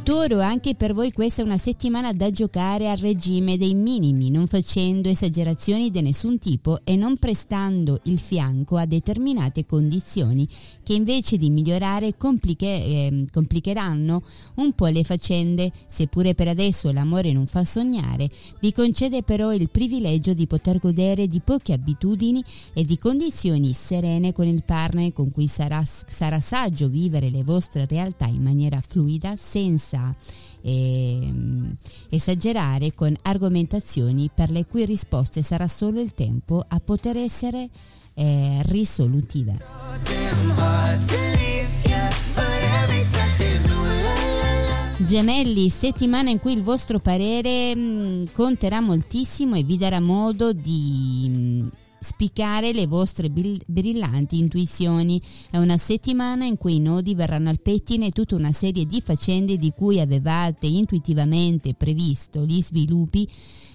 Toro, 0.09 0.39
anche 0.39 0.73
per 0.73 0.95
voi 0.95 1.11
questa 1.11 1.43
è 1.43 1.45
una 1.45 1.59
settimana 1.59 2.11
da 2.13 2.31
giocare 2.31 2.89
al 2.89 2.97
regime 2.97 3.57
dei 3.57 3.75
minimi, 3.75 4.31
non 4.31 4.47
facendo 4.47 5.07
esagerazioni 5.07 5.91
di 5.91 6.01
nessun 6.01 6.39
tipo 6.39 6.79
e 6.83 6.95
non 6.95 7.17
prestando 7.17 7.99
il 8.05 8.17
fianco 8.17 8.77
a 8.77 8.87
determinate 8.87 9.67
condizioni 9.67 10.47
che 10.81 10.93
invece 10.95 11.37
di 11.37 11.51
migliorare 11.51 12.17
compliche, 12.17 12.65
eh, 12.65 13.27
complicheranno 13.31 14.23
un 14.55 14.73
po' 14.73 14.87
le 14.87 15.03
faccende. 15.03 15.71
Seppure 15.85 16.33
per 16.33 16.47
adesso 16.47 16.91
l'amore 16.91 17.31
non 17.31 17.45
fa 17.45 17.63
sognare, 17.63 18.31
vi 18.61 18.73
concede 18.73 19.21
però 19.21 19.53
il 19.53 19.69
privilegio 19.69 20.33
di 20.33 20.47
poter 20.47 20.79
godere 20.79 21.27
di 21.27 21.39
poche 21.39 21.73
abitudini 21.73 22.43
e 22.73 22.83
di 22.83 22.97
condizioni 22.97 23.73
serene 23.73 24.33
con 24.33 24.47
il 24.47 24.63
partner 24.63 25.13
con 25.13 25.31
cui 25.31 25.45
sarà, 25.45 25.85
sarà 25.85 26.39
saggio 26.39 26.87
vivere 26.87 27.29
le 27.29 27.43
vostre 27.43 27.85
realtà 27.87 28.25
in 28.25 28.41
maniera 28.41 28.81
fluida 28.81 29.35
senza 29.35 29.98
eh, 30.61 31.31
esagerare 32.09 32.93
con 32.93 33.15
argomentazioni 33.21 34.29
per 34.33 34.49
le 34.49 34.65
cui 34.65 34.85
risposte 34.85 35.41
sarà 35.41 35.67
solo 35.67 35.99
il 35.99 36.13
tempo 36.13 36.63
a 36.67 36.79
poter 36.79 37.17
essere 37.17 37.69
eh, 38.13 38.61
risolutive. 38.65 39.57
Gemelli, 44.97 45.69
settimana 45.69 46.29
in 46.29 46.39
cui 46.39 46.53
il 46.53 46.61
vostro 46.61 46.99
parere 46.99 47.75
mh, 47.75 48.31
conterà 48.33 48.79
moltissimo 48.79 49.55
e 49.55 49.63
vi 49.63 49.77
darà 49.77 49.99
modo 49.99 50.51
di 50.53 51.29
mh, 51.29 51.77
spiccare 51.99 52.71
le 52.73 52.87
vostre 52.87 53.29
brillanti 53.29 54.37
intuizioni. 54.37 55.21
È 55.49 55.57
una 55.57 55.77
settimana 55.77 56.45
in 56.45 56.57
cui 56.57 56.75
i 56.75 56.79
nodi 56.79 57.15
verranno 57.15 57.49
al 57.49 57.61
pettine 57.61 58.11
tutta 58.11 58.35
una 58.35 58.51
serie 58.51 58.85
di 58.85 59.01
faccende 59.01 59.57
di 59.57 59.71
cui 59.75 59.99
avevate 59.99 60.67
intuitivamente 60.67 61.73
previsto 61.73 62.45
gli 62.45 62.61
sviluppi 62.61 63.27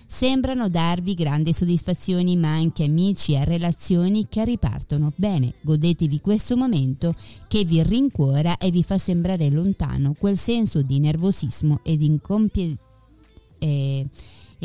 sembrano 0.06 0.68
darvi 0.68 1.14
grandi 1.14 1.52
soddisfazioni, 1.52 2.36
ma 2.36 2.50
anche 2.50 2.84
amici 2.84 3.34
e 3.34 3.44
relazioni 3.44 4.26
che 4.28 4.44
ripartono. 4.44 5.12
Bene, 5.16 5.54
godetevi 5.60 6.20
questo 6.20 6.56
momento 6.56 7.14
che 7.48 7.64
vi 7.64 7.82
rincuora 7.82 8.58
e 8.58 8.70
vi 8.70 8.82
fa 8.82 8.96
sembrare 8.96 9.50
lontano 9.50 10.14
quel 10.16 10.36
senso 10.36 10.82
di 10.82 11.00
nervosismo 11.00 11.80
ed 11.82 12.02
incompienza. 12.02 12.80
Eh, 13.58 14.06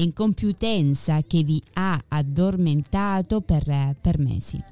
incompiutenza 0.01 1.21
che 1.25 1.43
vi 1.43 1.61
ha 1.73 1.99
addormentato 2.07 3.41
per, 3.41 3.95
per 3.99 4.19
mesi. 4.19 4.63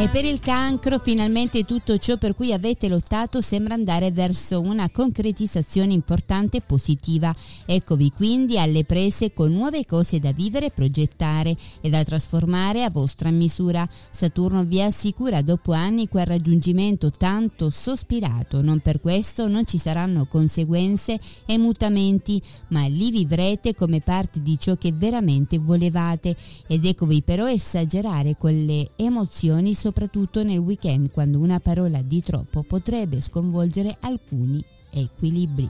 E 0.00 0.08
per 0.08 0.24
il 0.24 0.40
cancro 0.40 0.98
finalmente 0.98 1.66
tutto 1.66 1.98
ciò 1.98 2.16
per 2.16 2.34
cui 2.34 2.54
avete 2.54 2.88
lottato 2.88 3.42
sembra 3.42 3.74
andare 3.74 4.10
verso 4.10 4.58
una 4.58 4.88
concretizzazione 4.88 5.92
importante 5.92 6.56
e 6.56 6.62
positiva. 6.62 7.34
Eccovi 7.66 8.10
quindi 8.10 8.58
alle 8.58 8.84
prese 8.84 9.34
con 9.34 9.52
nuove 9.52 9.84
cose 9.84 10.18
da 10.18 10.32
vivere, 10.32 10.70
progettare 10.70 11.54
e 11.82 11.90
da 11.90 12.02
trasformare 12.02 12.82
a 12.82 12.88
vostra 12.88 13.30
misura. 13.30 13.86
Saturno 14.10 14.64
vi 14.64 14.80
assicura 14.80 15.42
dopo 15.42 15.72
anni 15.72 16.08
quel 16.08 16.24
raggiungimento 16.24 17.10
tanto 17.10 17.68
sospirato. 17.68 18.62
Non 18.62 18.80
per 18.80 19.02
questo 19.02 19.48
non 19.48 19.66
ci 19.66 19.76
saranno 19.76 20.24
conseguenze 20.24 21.20
e 21.44 21.58
mutamenti, 21.58 22.40
ma 22.68 22.86
li 22.86 23.10
vivrete 23.10 23.74
come 23.74 24.00
parte 24.00 24.40
di 24.40 24.58
ciò 24.58 24.76
che 24.76 24.92
veramente 24.94 25.58
volevate. 25.58 26.34
Ed 26.66 26.86
eccovi 26.86 27.20
però 27.20 27.46
esagerare 27.46 28.36
quelle 28.38 28.92
emozioni 28.96 29.74
soprattutto 29.90 30.44
nel 30.44 30.58
weekend 30.58 31.10
quando 31.10 31.38
una 31.38 31.58
parola 31.58 32.00
di 32.00 32.22
troppo 32.22 32.62
potrebbe 32.62 33.20
sconvolgere 33.20 33.96
alcuni 34.00 34.64
equilibri. 34.90 35.68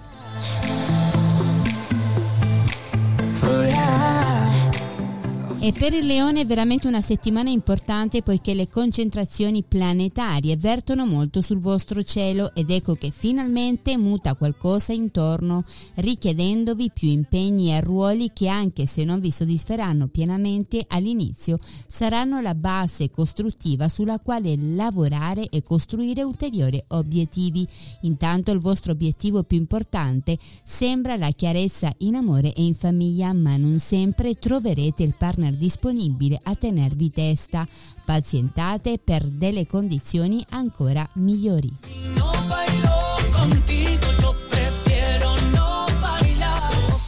E 5.62 5.74
per 5.74 5.92
il 5.92 6.06
leone 6.06 6.40
è 6.40 6.46
veramente 6.46 6.88
una 6.88 7.02
settimana 7.02 7.50
importante 7.50 8.22
poiché 8.22 8.54
le 8.54 8.66
concentrazioni 8.66 9.62
planetarie 9.62 10.56
vertono 10.56 11.04
molto 11.04 11.42
sul 11.42 11.58
vostro 11.58 12.02
cielo 12.02 12.54
ed 12.54 12.70
ecco 12.70 12.94
che 12.94 13.10
finalmente 13.10 13.98
muta 13.98 14.36
qualcosa 14.36 14.94
intorno 14.94 15.64
richiedendovi 15.96 16.90
più 16.94 17.08
impegni 17.08 17.72
e 17.72 17.82
ruoli 17.82 18.30
che 18.32 18.48
anche 18.48 18.86
se 18.86 19.04
non 19.04 19.20
vi 19.20 19.30
soddisferanno 19.30 20.06
pienamente 20.06 20.82
all'inizio 20.88 21.58
saranno 21.86 22.40
la 22.40 22.54
base 22.54 23.10
costruttiva 23.10 23.90
sulla 23.90 24.18
quale 24.18 24.56
lavorare 24.56 25.50
e 25.50 25.62
costruire 25.62 26.22
ulteriori 26.22 26.82
obiettivi. 26.88 27.68
Intanto 28.00 28.50
il 28.50 28.60
vostro 28.60 28.92
obiettivo 28.92 29.42
più 29.42 29.58
importante 29.58 30.38
sembra 30.64 31.18
la 31.18 31.30
chiarezza 31.32 31.92
in 31.98 32.14
amore 32.14 32.54
e 32.54 32.64
in 32.64 32.74
famiglia 32.74 33.34
ma 33.34 33.58
non 33.58 33.78
sempre 33.78 34.32
troverete 34.36 35.02
il 35.02 35.14
partner 35.14 35.48
disponibile 35.54 36.38
a 36.42 36.54
tenervi 36.54 37.10
testa. 37.10 37.66
Pazientate 38.04 38.98
per 38.98 39.24
delle 39.24 39.66
condizioni 39.66 40.44
ancora 40.50 41.08
migliori. 41.14 41.72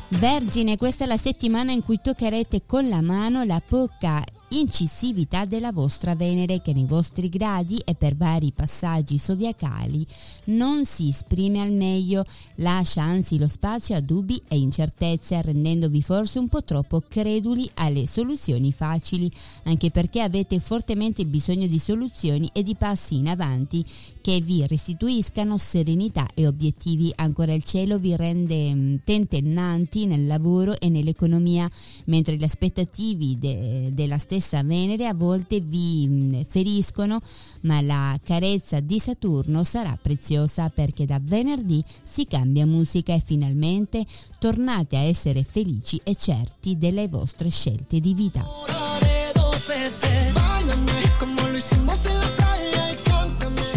Vergine, 0.08 0.76
questa 0.76 1.02
è 1.02 1.06
la 1.08 1.16
settimana 1.16 1.72
in 1.72 1.82
cui 1.82 1.98
toccherete 2.00 2.62
con 2.64 2.88
la 2.88 3.00
mano 3.00 3.42
la 3.42 3.60
poca 3.66 4.22
incisività 4.52 5.46
della 5.46 5.72
vostra 5.72 6.14
Venere 6.14 6.60
che 6.60 6.74
nei 6.74 6.84
vostri 6.84 7.28
gradi 7.28 7.80
e 7.84 7.94
per 7.94 8.14
vari 8.14 8.52
passaggi 8.54 9.16
zodiacali 9.16 10.06
non 10.44 10.84
si 10.84 11.08
esprime 11.08 11.60
al 11.60 11.72
meglio, 11.72 12.24
lascia 12.56 13.02
anzi 13.02 13.38
lo 13.38 13.48
spazio 13.48 13.96
a 13.96 14.00
dubbi 14.00 14.40
e 14.48 14.58
incertezze 14.58 15.40
rendendovi 15.40 16.02
forse 16.02 16.38
un 16.38 16.48
po' 16.48 16.62
troppo 16.62 17.02
creduli 17.06 17.68
alle 17.74 18.06
soluzioni 18.06 18.72
facili, 18.72 19.30
anche 19.64 19.90
perché 19.90 20.20
avete 20.20 20.58
fortemente 20.60 21.24
bisogno 21.24 21.66
di 21.66 21.78
soluzioni 21.78 22.50
e 22.52 22.62
di 22.62 22.74
passi 22.74 23.16
in 23.16 23.28
avanti 23.28 23.84
che 24.20 24.40
vi 24.40 24.66
restituiscano 24.66 25.56
serenità 25.56 26.28
e 26.34 26.46
obiettivi. 26.46 27.10
Ancora 27.16 27.52
il 27.54 27.64
cielo 27.64 27.98
vi 27.98 28.14
rende 28.16 28.74
mm, 28.74 28.94
tentennanti 29.04 30.06
nel 30.06 30.26
lavoro 30.26 30.78
e 30.78 30.88
nell'economia, 30.88 31.70
mentre 32.06 32.36
le 32.36 32.44
aspettative 32.44 33.38
de- 33.38 33.90
della 33.92 34.18
stessa 34.18 34.41
Venere 34.62 35.06
a 35.06 35.14
volte 35.14 35.60
vi 35.60 36.06
mm, 36.08 36.40
feriscono, 36.48 37.20
ma 37.62 37.80
la 37.80 38.18
carezza 38.22 38.80
di 38.80 38.98
Saturno 38.98 39.62
sarà 39.64 39.98
preziosa 40.00 40.68
perché 40.68 41.06
da 41.06 41.18
venerdì 41.20 41.82
si 42.02 42.26
cambia 42.26 42.66
musica 42.66 43.14
e 43.14 43.20
finalmente 43.20 44.04
tornate 44.38 44.96
a 44.96 45.00
essere 45.00 45.42
felici 45.44 46.00
e 46.02 46.14
certi 46.14 46.78
delle 46.78 47.08
vostre 47.08 47.48
scelte 47.48 48.00
di 48.00 48.14
vita. 48.14 48.44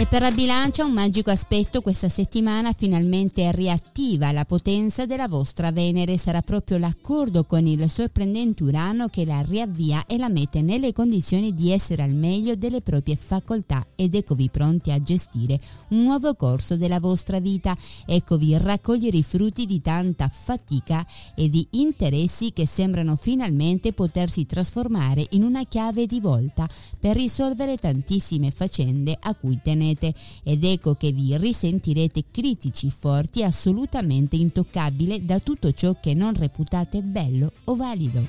E 0.05 0.07
per 0.07 0.21
la 0.21 0.29
bilancia 0.29 0.85
un 0.85 0.91
magico 0.91 1.31
aspetto 1.31 1.81
questa 1.81 2.09
settimana 2.09 2.73
finalmente 2.73 3.51
riattiva 3.51 4.31
la 4.31 4.45
potenza 4.45 5.07
della 5.07 5.27
vostra 5.27 5.71
Venere. 5.71 6.19
Sarà 6.19 6.43
proprio 6.43 6.77
l'accordo 6.77 7.43
con 7.45 7.65
il 7.65 7.89
sorprendente 7.89 8.61
Urano 8.61 9.07
che 9.07 9.25
la 9.25 9.41
riavvia 9.41 10.05
e 10.05 10.19
la 10.19 10.29
mette 10.29 10.61
nelle 10.61 10.93
condizioni 10.93 11.55
di 11.55 11.71
essere 11.71 12.03
al 12.03 12.13
meglio 12.13 12.55
delle 12.55 12.81
proprie 12.81 13.15
facoltà 13.15 13.83
ed 13.95 14.13
eccovi 14.13 14.51
pronti 14.51 14.91
a 14.91 14.99
gestire 14.99 15.59
un 15.87 16.03
nuovo 16.03 16.35
corso 16.35 16.77
della 16.77 16.99
vostra 16.99 17.39
vita. 17.39 17.75
Eccovi 18.05 18.55
raccogliere 18.59 19.17
i 19.17 19.23
frutti 19.23 19.65
di 19.65 19.81
tanta 19.81 20.27
fatica 20.27 21.03
e 21.33 21.49
di 21.49 21.65
interessi 21.71 22.53
che 22.53 22.67
sembrano 22.67 23.15
finalmente 23.15 23.91
potersi 23.91 24.45
trasformare 24.45 25.25
in 25.31 25.41
una 25.41 25.63
chiave 25.63 26.05
di 26.05 26.19
volta 26.19 26.69
per 26.99 27.15
risolvere 27.15 27.77
tantissime 27.77 28.51
faccende 28.51 29.17
a 29.19 29.33
cui 29.33 29.59
tenete 29.63 29.93
sostenete 29.95 30.13
ed 30.43 30.63
ecco 30.63 30.95
che 30.95 31.11
vi 31.11 31.35
risentirete 31.37 32.25
critici, 32.29 32.89
forti, 32.89 33.43
assolutamente 33.43 34.35
intoccabile 34.35 35.23
da 35.25 35.39
tutto 35.39 35.71
ciò 35.71 35.95
che 35.99 36.13
non 36.13 36.33
reputate 36.35 37.01
bello 37.01 37.51
o 37.65 37.75
valido. 37.75 38.27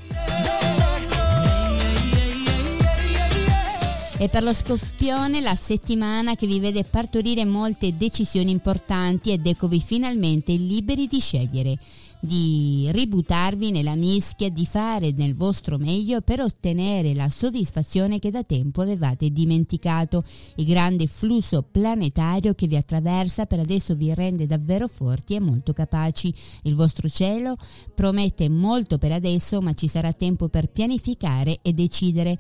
E 4.19 4.31
per 4.31 4.43
lo 4.43 4.55
scoppione 4.55 5.43
la 5.43 5.55
settimana 5.55 6.37
che 6.37 6.47
vi 6.47 6.59
vede 6.59 6.85
partorire 6.85 7.45
molte 7.45 7.95
decisioni 7.99 8.51
importanti 8.51 9.31
ed 9.31 9.47
eccovi 9.47 9.79
finalmente 9.79 10.53
liberi 10.53 11.07
di 11.07 11.21
scegliere, 11.21 11.77
di 12.21 12.89
ributtarvi 12.91 13.71
nella 13.71 13.95
mischia, 13.95 14.49
di 14.49 14.67
fare 14.67 15.13
nel 15.13 15.35
vostro 15.35 15.79
meglio 15.79 16.21
per 16.21 16.41
ottenere 16.41 17.15
la 17.15 17.29
soddisfazione 17.29 18.19
che 18.19 18.31
da 18.31 18.43
tempo 18.43 18.83
avevate 18.83 19.31
dimenticato. 19.31 20.25
Il 20.57 20.67
grande 20.67 21.07
flusso 21.07 21.63
planetario 21.63 22.55
che 22.55 22.67
vi 22.67 22.77
attraversa 22.77 23.47
per 23.47 23.61
adesso 23.61 23.95
vi 23.95 24.13
rende 24.15 24.47
davvero 24.47 24.89
forti 24.89 25.35
e 25.35 25.41
molto 25.41 25.73
capaci. 25.73 26.33
Il 26.63 26.75
vostro 26.75 27.09
cielo 27.09 27.57
promette 27.95 28.49
molto 28.49 28.99
per 28.99 29.13
adesso, 29.13 29.61
ma 29.61 29.75
ci 29.75 29.89
sarà 29.89 30.13
tempo 30.13 30.49
per 30.49 30.69
pianificare 30.69 31.59
e 31.63 31.73
decidere 31.73 32.39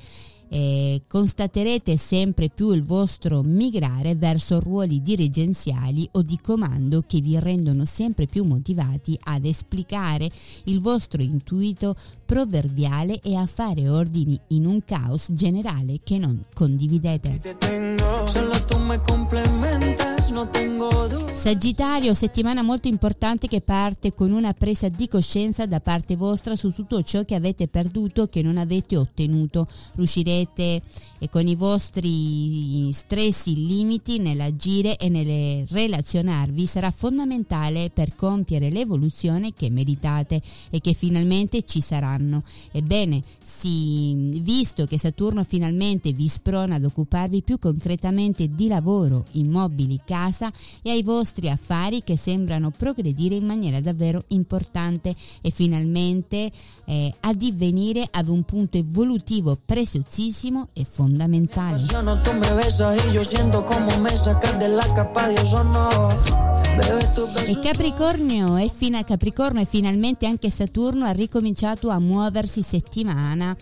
eh, 0.48 1.02
constaterete 1.06 1.96
sempre 1.96 2.48
più 2.48 2.72
il 2.72 2.82
vostro 2.82 3.42
migrare 3.42 4.14
verso 4.14 4.60
ruoli 4.60 5.02
dirigenziali 5.02 6.08
o 6.12 6.22
di 6.22 6.38
comando 6.42 7.04
che 7.06 7.20
vi 7.20 7.38
rendono 7.38 7.84
sempre 7.84 8.26
più 8.26 8.44
motivati 8.44 9.18
ad 9.24 9.44
esplicare 9.44 10.30
il 10.64 10.80
vostro 10.80 11.22
intuito 11.22 11.94
proverbiale 12.24 13.20
e 13.20 13.36
a 13.36 13.46
fare 13.46 13.88
ordini 13.88 14.38
in 14.48 14.66
un 14.66 14.84
caos 14.84 15.28
generale 15.32 16.00
che 16.02 16.18
non 16.18 16.44
condividete. 16.52 17.40
Sagittario, 21.34 22.12
settimana 22.12 22.60
molto 22.62 22.88
importante 22.88 23.46
che 23.46 23.60
parte 23.60 24.12
con 24.12 24.32
una 24.32 24.52
presa 24.54 24.88
di 24.88 25.06
coscienza 25.06 25.66
da 25.66 25.78
parte 25.78 26.16
vostra 26.16 26.56
su 26.56 26.72
tutto 26.72 27.00
ciò 27.02 27.24
che 27.24 27.36
avete 27.36 27.68
perduto, 27.68 28.26
che 28.26 28.42
non 28.42 28.56
avete 28.56 28.96
ottenuto. 28.96 29.68
Riuscirete 29.94 30.82
e 31.18 31.28
con 31.30 31.46
i 31.46 31.54
vostri 31.54 32.92
stressi 32.92 33.54
limiti 33.54 34.18
nell'agire 34.18 34.96
e 34.96 35.08
nel 35.08 35.64
relazionarvi 35.68 36.66
sarà 36.66 36.90
fondamentale 36.90 37.90
per 37.90 38.16
compiere 38.16 38.68
l'evoluzione 38.68 39.54
che 39.54 39.70
meritate 39.70 40.42
e 40.70 40.80
che 40.80 40.92
finalmente 40.92 41.62
ci 41.62 41.80
saranno. 41.80 42.42
Ebbene, 42.72 43.22
sì, 43.66 44.40
visto 44.42 44.86
che 44.86 44.96
Saturno 44.96 45.42
finalmente 45.42 46.12
vi 46.12 46.28
sprona 46.28 46.76
ad 46.76 46.84
occuparvi 46.84 47.42
più 47.42 47.58
concretamente 47.58 48.48
di 48.48 48.68
lavoro, 48.68 49.24
immobili, 49.32 50.00
casa 50.04 50.52
e 50.82 50.90
ai 50.90 51.02
vostri 51.02 51.50
affari 51.50 52.04
che 52.04 52.16
sembrano 52.16 52.70
progredire 52.70 53.34
in 53.34 53.44
maniera 53.44 53.80
davvero 53.80 54.22
importante 54.28 55.14
e 55.40 55.50
finalmente 55.50 56.50
eh, 56.84 57.12
addivenire 57.20 58.06
ad 58.08 58.28
un 58.28 58.44
punto 58.44 58.78
evolutivo 58.78 59.58
preziosissimo 59.64 60.68
e 60.72 60.84
fondamentale. 60.88 61.78
E 67.46 67.60
Capricornio 67.60 68.56
è, 68.56 68.68
fina, 68.68 69.04
Capricorno 69.04 69.60
e 69.60 69.64
finalmente 69.64 70.26
anche 70.26 70.50
Saturno 70.50 71.06
ha 71.06 71.12
ricominciato 71.12 71.90
a 71.90 71.98
muoversi 71.98 72.62
settimana 72.62 73.56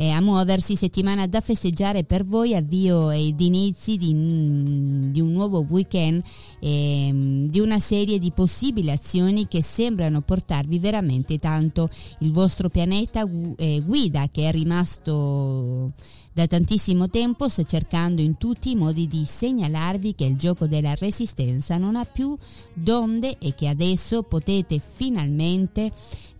eh, 0.00 0.08
a 0.08 0.20
muoversi 0.22 0.76
settimana 0.76 1.26
da 1.26 1.42
festeggiare 1.42 2.04
per 2.04 2.24
voi 2.24 2.54
avvio 2.54 3.10
ed 3.10 3.38
inizi 3.38 3.98
di, 3.98 5.10
di 5.10 5.20
un 5.20 5.30
nuovo 5.30 5.66
weekend 5.68 6.22
eh, 6.58 7.10
di 7.46 7.60
una 7.60 7.78
serie 7.78 8.18
di 8.18 8.30
possibili 8.30 8.90
azioni 8.90 9.46
che 9.46 9.62
sembrano 9.62 10.22
portarvi 10.22 10.78
veramente 10.78 11.36
tanto. 11.36 11.90
Il 12.20 12.32
vostro 12.32 12.70
pianeta 12.70 13.28
eh, 13.56 13.82
guida 13.84 14.26
che 14.32 14.48
è 14.48 14.52
rimasto 14.52 15.92
da 16.32 16.46
tantissimo 16.46 17.10
tempo 17.10 17.50
sta 17.50 17.64
cercando 17.64 18.22
in 18.22 18.38
tutti 18.38 18.70
i 18.70 18.76
modi 18.76 19.06
di 19.06 19.26
segnalarvi 19.26 20.14
che 20.14 20.24
il 20.24 20.38
gioco 20.38 20.66
della 20.66 20.94
resistenza 20.94 21.76
non 21.76 21.96
ha 21.96 22.04
più 22.04 22.34
donde 22.72 23.36
e 23.38 23.54
che 23.54 23.68
adesso 23.68 24.22
potete 24.22 24.78
finalmente 24.78 25.90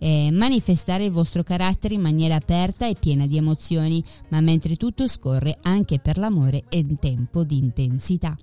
eh, 0.03 0.29
manifestare 0.31 1.05
il 1.05 1.11
vostro 1.11 1.43
carattere 1.43 1.93
in 1.93 2.01
maniera 2.01 2.33
aperta 2.35 2.87
e 2.87 2.95
piena 2.99 3.27
di 3.27 3.37
emozioni, 3.37 4.03
ma 4.29 4.41
mentre 4.41 4.75
tutto 4.75 5.07
scorre 5.07 5.59
anche 5.61 5.99
per 5.99 6.17
l'amore 6.17 6.63
è 6.69 6.77
un 6.77 6.97
tempo 6.97 7.43
di 7.43 7.57
intensità. 7.59 8.35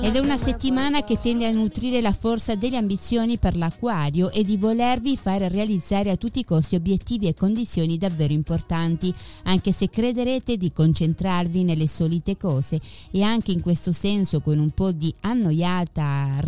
Ed 0.00 0.16
è 0.16 0.18
una 0.18 0.36
settimana 0.36 1.04
che 1.04 1.20
tende 1.20 1.46
a 1.46 1.50
nutrire 1.50 2.00
la 2.00 2.12
forza 2.12 2.54
delle 2.54 2.76
ambizioni 2.76 3.38
per 3.38 3.56
l'acquario 3.56 4.30
e 4.30 4.44
di 4.44 4.56
volervi 4.56 5.16
fare 5.16 5.48
realizzare 5.48 6.10
a 6.10 6.16
tutti 6.16 6.38
i 6.40 6.44
costi 6.44 6.74
obiettivi 6.74 7.26
e 7.26 7.34
condizioni 7.34 7.98
davvero 7.98 8.32
importanti, 8.32 9.12
anche 9.44 9.72
se 9.72 9.88
crederete 9.88 10.56
di 10.56 10.72
concentrarvi 10.72 11.64
nelle 11.64 11.86
solite 11.86 12.36
cose 12.36 12.80
e 13.10 13.22
anche 13.22 13.52
in 13.52 13.60
questo 13.60 13.92
senso 13.92 14.40
con 14.40 14.58
un 14.58 14.70
po' 14.70 14.92
di 14.92 15.14
annoiata 15.20 16.40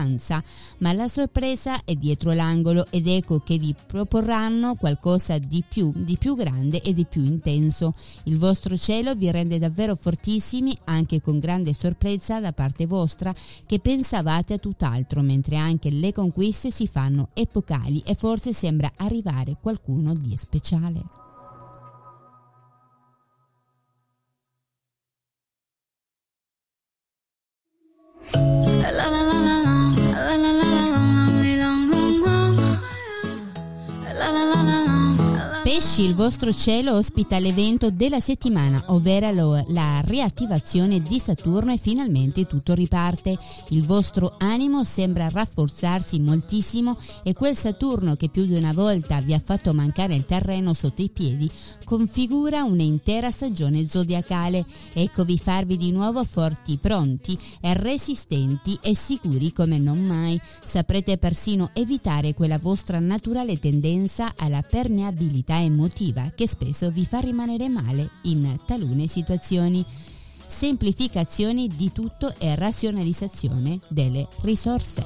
rilutanza, 0.00 0.42
ma 0.78 0.92
la 0.92 1.08
sorpresa 1.08 1.84
è 1.84 1.94
dietro 1.94 2.32
l'angolo 2.32 2.86
ed 2.90 3.06
ecco 3.06 3.40
che 3.40 3.58
vi 3.58 3.74
proporranno 3.86 4.74
qualcosa 4.74 5.38
di 5.38 5.62
più, 5.66 5.92
di 5.94 6.16
più 6.18 6.34
grande 6.34 6.80
e 6.82 6.92
di 6.92 7.04
più 7.04 7.24
intenso. 7.24 7.94
Il 8.24 8.38
vostro 8.38 8.76
cielo 8.76 9.14
vi 9.14 9.30
rende 9.30 9.58
davvero 9.58 9.94
fortissimi 9.94 10.76
anche 10.84 11.20
con 11.20 11.38
grande 11.38 11.74
sorpresa 11.74 12.40
da 12.40 12.52
parte 12.52 12.86
vostra 12.86 13.34
che 13.66 13.78
pensavate 13.78 14.54
a 14.54 14.58
tutt'altro, 14.58 15.22
mentre 15.22 15.56
anche 15.56 15.90
le 15.90 16.12
conquiste 16.12 16.70
si 16.70 16.86
fanno 16.86 17.28
epocali 17.34 18.02
e 18.04 18.14
forse 18.14 18.52
sembra 18.52 18.90
arrivare 18.96 19.56
qualcuno 19.60 20.12
di 20.12 20.36
speciale. 20.36 21.18
La 28.32 28.90
la, 28.90 29.19
Pesci, 35.70 36.02
il 36.02 36.16
vostro 36.16 36.52
cielo 36.52 36.96
ospita 36.96 37.38
l'evento 37.38 37.92
della 37.92 38.18
settimana, 38.18 38.82
ovvero 38.88 39.30
lo- 39.30 39.64
la 39.68 40.00
riattivazione 40.04 40.98
di 40.98 41.20
Saturno 41.20 41.72
e 41.72 41.76
finalmente 41.76 42.44
tutto 42.44 42.74
riparte. 42.74 43.38
Il 43.68 43.86
vostro 43.86 44.34
animo 44.38 44.82
sembra 44.82 45.28
rafforzarsi 45.28 46.18
moltissimo 46.18 46.98
e 47.22 47.34
quel 47.34 47.54
Saturno 47.54 48.16
che 48.16 48.28
più 48.28 48.46
di 48.46 48.54
una 48.54 48.72
volta 48.72 49.20
vi 49.20 49.32
ha 49.32 49.38
fatto 49.38 49.72
mancare 49.72 50.16
il 50.16 50.26
terreno 50.26 50.74
sotto 50.74 51.02
i 51.02 51.08
piedi 51.08 51.48
configura 51.90 52.62
un'intera 52.62 53.32
stagione 53.32 53.88
zodiacale. 53.88 54.64
Eccovi 54.92 55.36
farvi 55.36 55.76
di 55.76 55.90
nuovo 55.90 56.22
forti, 56.22 56.78
pronti 56.78 57.36
e 57.60 57.74
resistenti 57.74 58.78
e 58.80 58.94
sicuri 58.94 59.52
come 59.52 59.76
non 59.76 59.98
mai. 59.98 60.40
Saprete 60.62 61.18
persino 61.18 61.70
evitare 61.72 62.32
quella 62.32 62.58
vostra 62.58 63.00
naturale 63.00 63.58
tendenza 63.58 64.34
alla 64.36 64.62
permeabilità 64.62 65.56
emotiva 65.60 66.32
che 66.34 66.48
spesso 66.48 66.90
vi 66.90 67.04
fa 67.04 67.20
rimanere 67.20 67.68
male 67.68 68.10
in 68.22 68.56
talune 68.66 69.06
situazioni. 69.06 69.84
Semplificazioni 70.46 71.68
di 71.68 71.92
tutto 71.92 72.34
e 72.38 72.54
razionalizzazione 72.56 73.80
delle 73.88 74.26
risorse. 74.42 75.04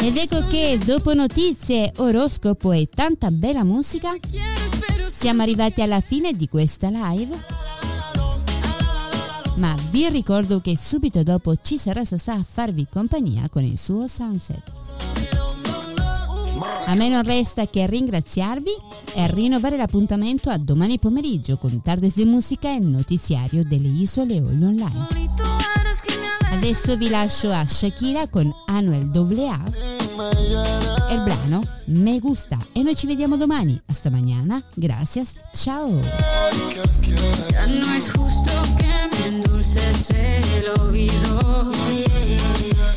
Ed 0.00 0.16
ecco 0.16 0.46
che 0.46 0.78
dopo 0.82 1.12
notizie, 1.12 1.92
oroscopo 1.98 2.72
e 2.72 2.88
tanta 2.92 3.30
bella 3.30 3.64
musica 3.64 4.16
siamo 5.06 5.42
arrivati 5.42 5.82
alla 5.82 6.00
fine 6.00 6.32
di 6.32 6.48
questa 6.48 6.88
live. 6.88 7.79
Ma 9.60 9.74
vi 9.90 10.08
ricordo 10.08 10.60
che 10.60 10.74
subito 10.74 11.22
dopo 11.22 11.54
ci 11.60 11.76
sarà 11.76 12.02
Sasà 12.02 12.32
a 12.32 12.44
farvi 12.50 12.86
compagnia 12.90 13.46
con 13.50 13.62
il 13.62 13.76
suo 13.76 14.06
sunset. 14.06 14.72
A 16.86 16.94
me 16.94 17.10
non 17.10 17.22
resta 17.22 17.66
che 17.66 17.86
ringraziarvi 17.86 18.70
e 19.12 19.30
rinnovare 19.30 19.76
l'appuntamento 19.76 20.48
a 20.48 20.56
domani 20.56 20.98
pomeriggio 20.98 21.58
con 21.58 21.82
Tardes 21.82 22.14
di 22.14 22.24
Musica 22.24 22.74
e 22.74 22.78
notiziario 22.78 23.62
delle 23.62 23.88
Isole 23.88 24.36
Eolie 24.36 24.66
Online. 24.66 25.08
Adesso 26.52 26.96
vi 26.96 27.10
lascio 27.10 27.50
a 27.50 27.66
Shakira 27.66 28.28
con 28.28 28.50
Anuel 28.66 29.10
AA 29.12 29.60
e 31.10 31.14
il 31.14 31.22
brano 31.22 31.60
Me 31.86 32.18
Gusta 32.18 32.58
e 32.72 32.82
noi 32.82 32.96
ci 32.96 33.06
vediamo 33.06 33.36
domani. 33.36 33.78
Hasta 33.86 34.08
mañana. 34.08 34.62
Gracias. 34.74 35.32
Ciao. 35.52 36.00
endulces 39.60 40.10
el 40.10 40.80
oído 40.80 41.72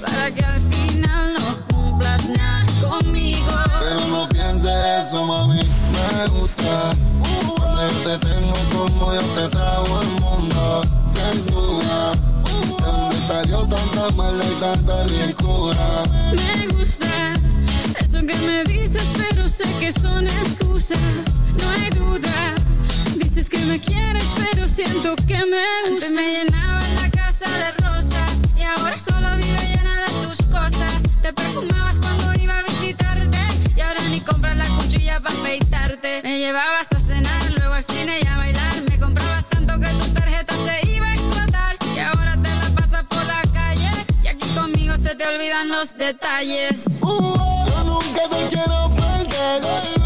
para 0.01 0.32
que 0.32 0.45
al 0.45 0.61
final 0.61 1.34
no 1.34 1.76
cumplas 1.76 2.30
nada 2.30 2.66
conmigo. 2.82 3.51
Pero 3.80 4.07
no 4.07 4.30
pienses 4.30 4.72
eso, 5.01 5.26
mami, 5.26 5.59
me 5.59 6.39
gusta. 6.39 6.91
Cuando 7.57 7.88
yo 7.88 8.18
te 8.18 8.28
tengo 8.28 8.53
como 8.72 9.14
yo 9.14 9.22
te 9.22 9.49
trago 9.49 10.01
el 10.01 10.07
mundo. 10.22 10.82
Censura, 11.14 12.11
de 12.78 12.86
dónde 12.86 13.18
salió 13.28 13.59
tanta 13.68 14.09
mala 14.16 14.43
y 14.45 14.59
tanta 14.59 15.03
licura. 15.05 16.03
Me 16.32 16.68
gusta 16.76 17.34
eso 17.99 18.20
que 18.20 18.36
me 18.38 18.64
dices, 18.64 19.07
pero 19.18 19.49
sé 19.49 19.66
que 19.80 19.91
son 19.91 20.28
excusas, 20.28 20.97
no 21.59 21.70
hay 21.70 21.89
duda 21.89 22.55
Dices 23.44 23.60
que 23.60 23.66
me 23.66 23.78
quieres, 23.78 24.26
pero 24.38 24.70
siento 24.70 25.16
que 25.28 25.36
me 25.36 25.89
gusta. 25.89 26.06
Antes 26.06 26.12
me 26.12 26.32
llenaba 26.32 26.80
la 26.96 27.10
casa 27.10 27.50
de 27.50 27.72
rosas 27.84 28.41
y 28.56 28.62
ahora 28.62 28.98
solo 28.98 29.36
vive 29.36 29.60
llena 29.68 29.96
de 30.00 30.26
tus 30.26 30.41
cosas. 30.48 31.04
Te 31.22 31.34
perfumabas 31.34 32.00
cuando 32.00 32.34
iba 32.41 32.58
a 32.58 32.62
visitarte 32.62 33.38
y 33.76 33.82
ahora 33.82 34.00
ni 34.10 34.22
compras 34.22 34.56
la 34.56 34.66
cuchilla 34.78 35.20
para 35.20 35.36
afeitarte. 35.36 36.22
Me 36.24 36.39
llevabas 36.39 36.89
a 36.94 37.00
cenar, 37.02 37.52
luego 37.58 37.74
al 37.74 37.84
cine 37.84 38.22
y 38.22 38.28
a 38.28 38.38
bailar. 38.38 38.74
Me 38.89 38.98
comprabas 38.98 39.46
tanto 39.50 39.78
que 39.78 39.88
tu 39.88 40.14
tarjeta 40.14 40.54
se 40.66 40.88
iba 40.88 41.08
a 41.08 41.14
explotar 41.14 41.76
y 41.94 42.00
ahora 42.00 42.38
te 42.41 42.50
la 42.50 42.70
pasas 42.76 43.06
por 43.08 43.26
la 43.26 43.41
calle 43.54 43.91
y 44.24 44.28
aquí 44.28 44.48
conmigo 44.56 44.96
se 44.96 45.16
te 45.16 45.28
olvidan 45.28 45.68
los 45.68 45.98
detalles. 45.98 46.86
Yo 47.02 47.84
nunca 47.84 48.22
te 48.30 48.48
quiero 48.56 48.89
perder. 48.96 50.03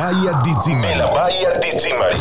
Baia 0.00 0.32
di 0.42 0.56
Zimari. 0.62 0.94
Nella 0.94 1.08
baia 1.08 1.58
di 1.58 1.78
Zimari. 1.78 2.16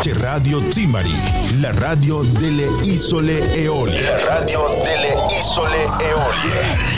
C'è 0.00 0.12
Radio 0.14 0.68
Zimari, 0.72 1.14
la 1.60 1.70
radio 1.74 2.22
delle 2.22 2.66
isole 2.82 3.52
Eolie. 3.52 4.02
La 4.02 4.24
radio 4.24 4.66
delle 4.82 5.14
isole 5.38 5.84
Eolie. 6.00 6.97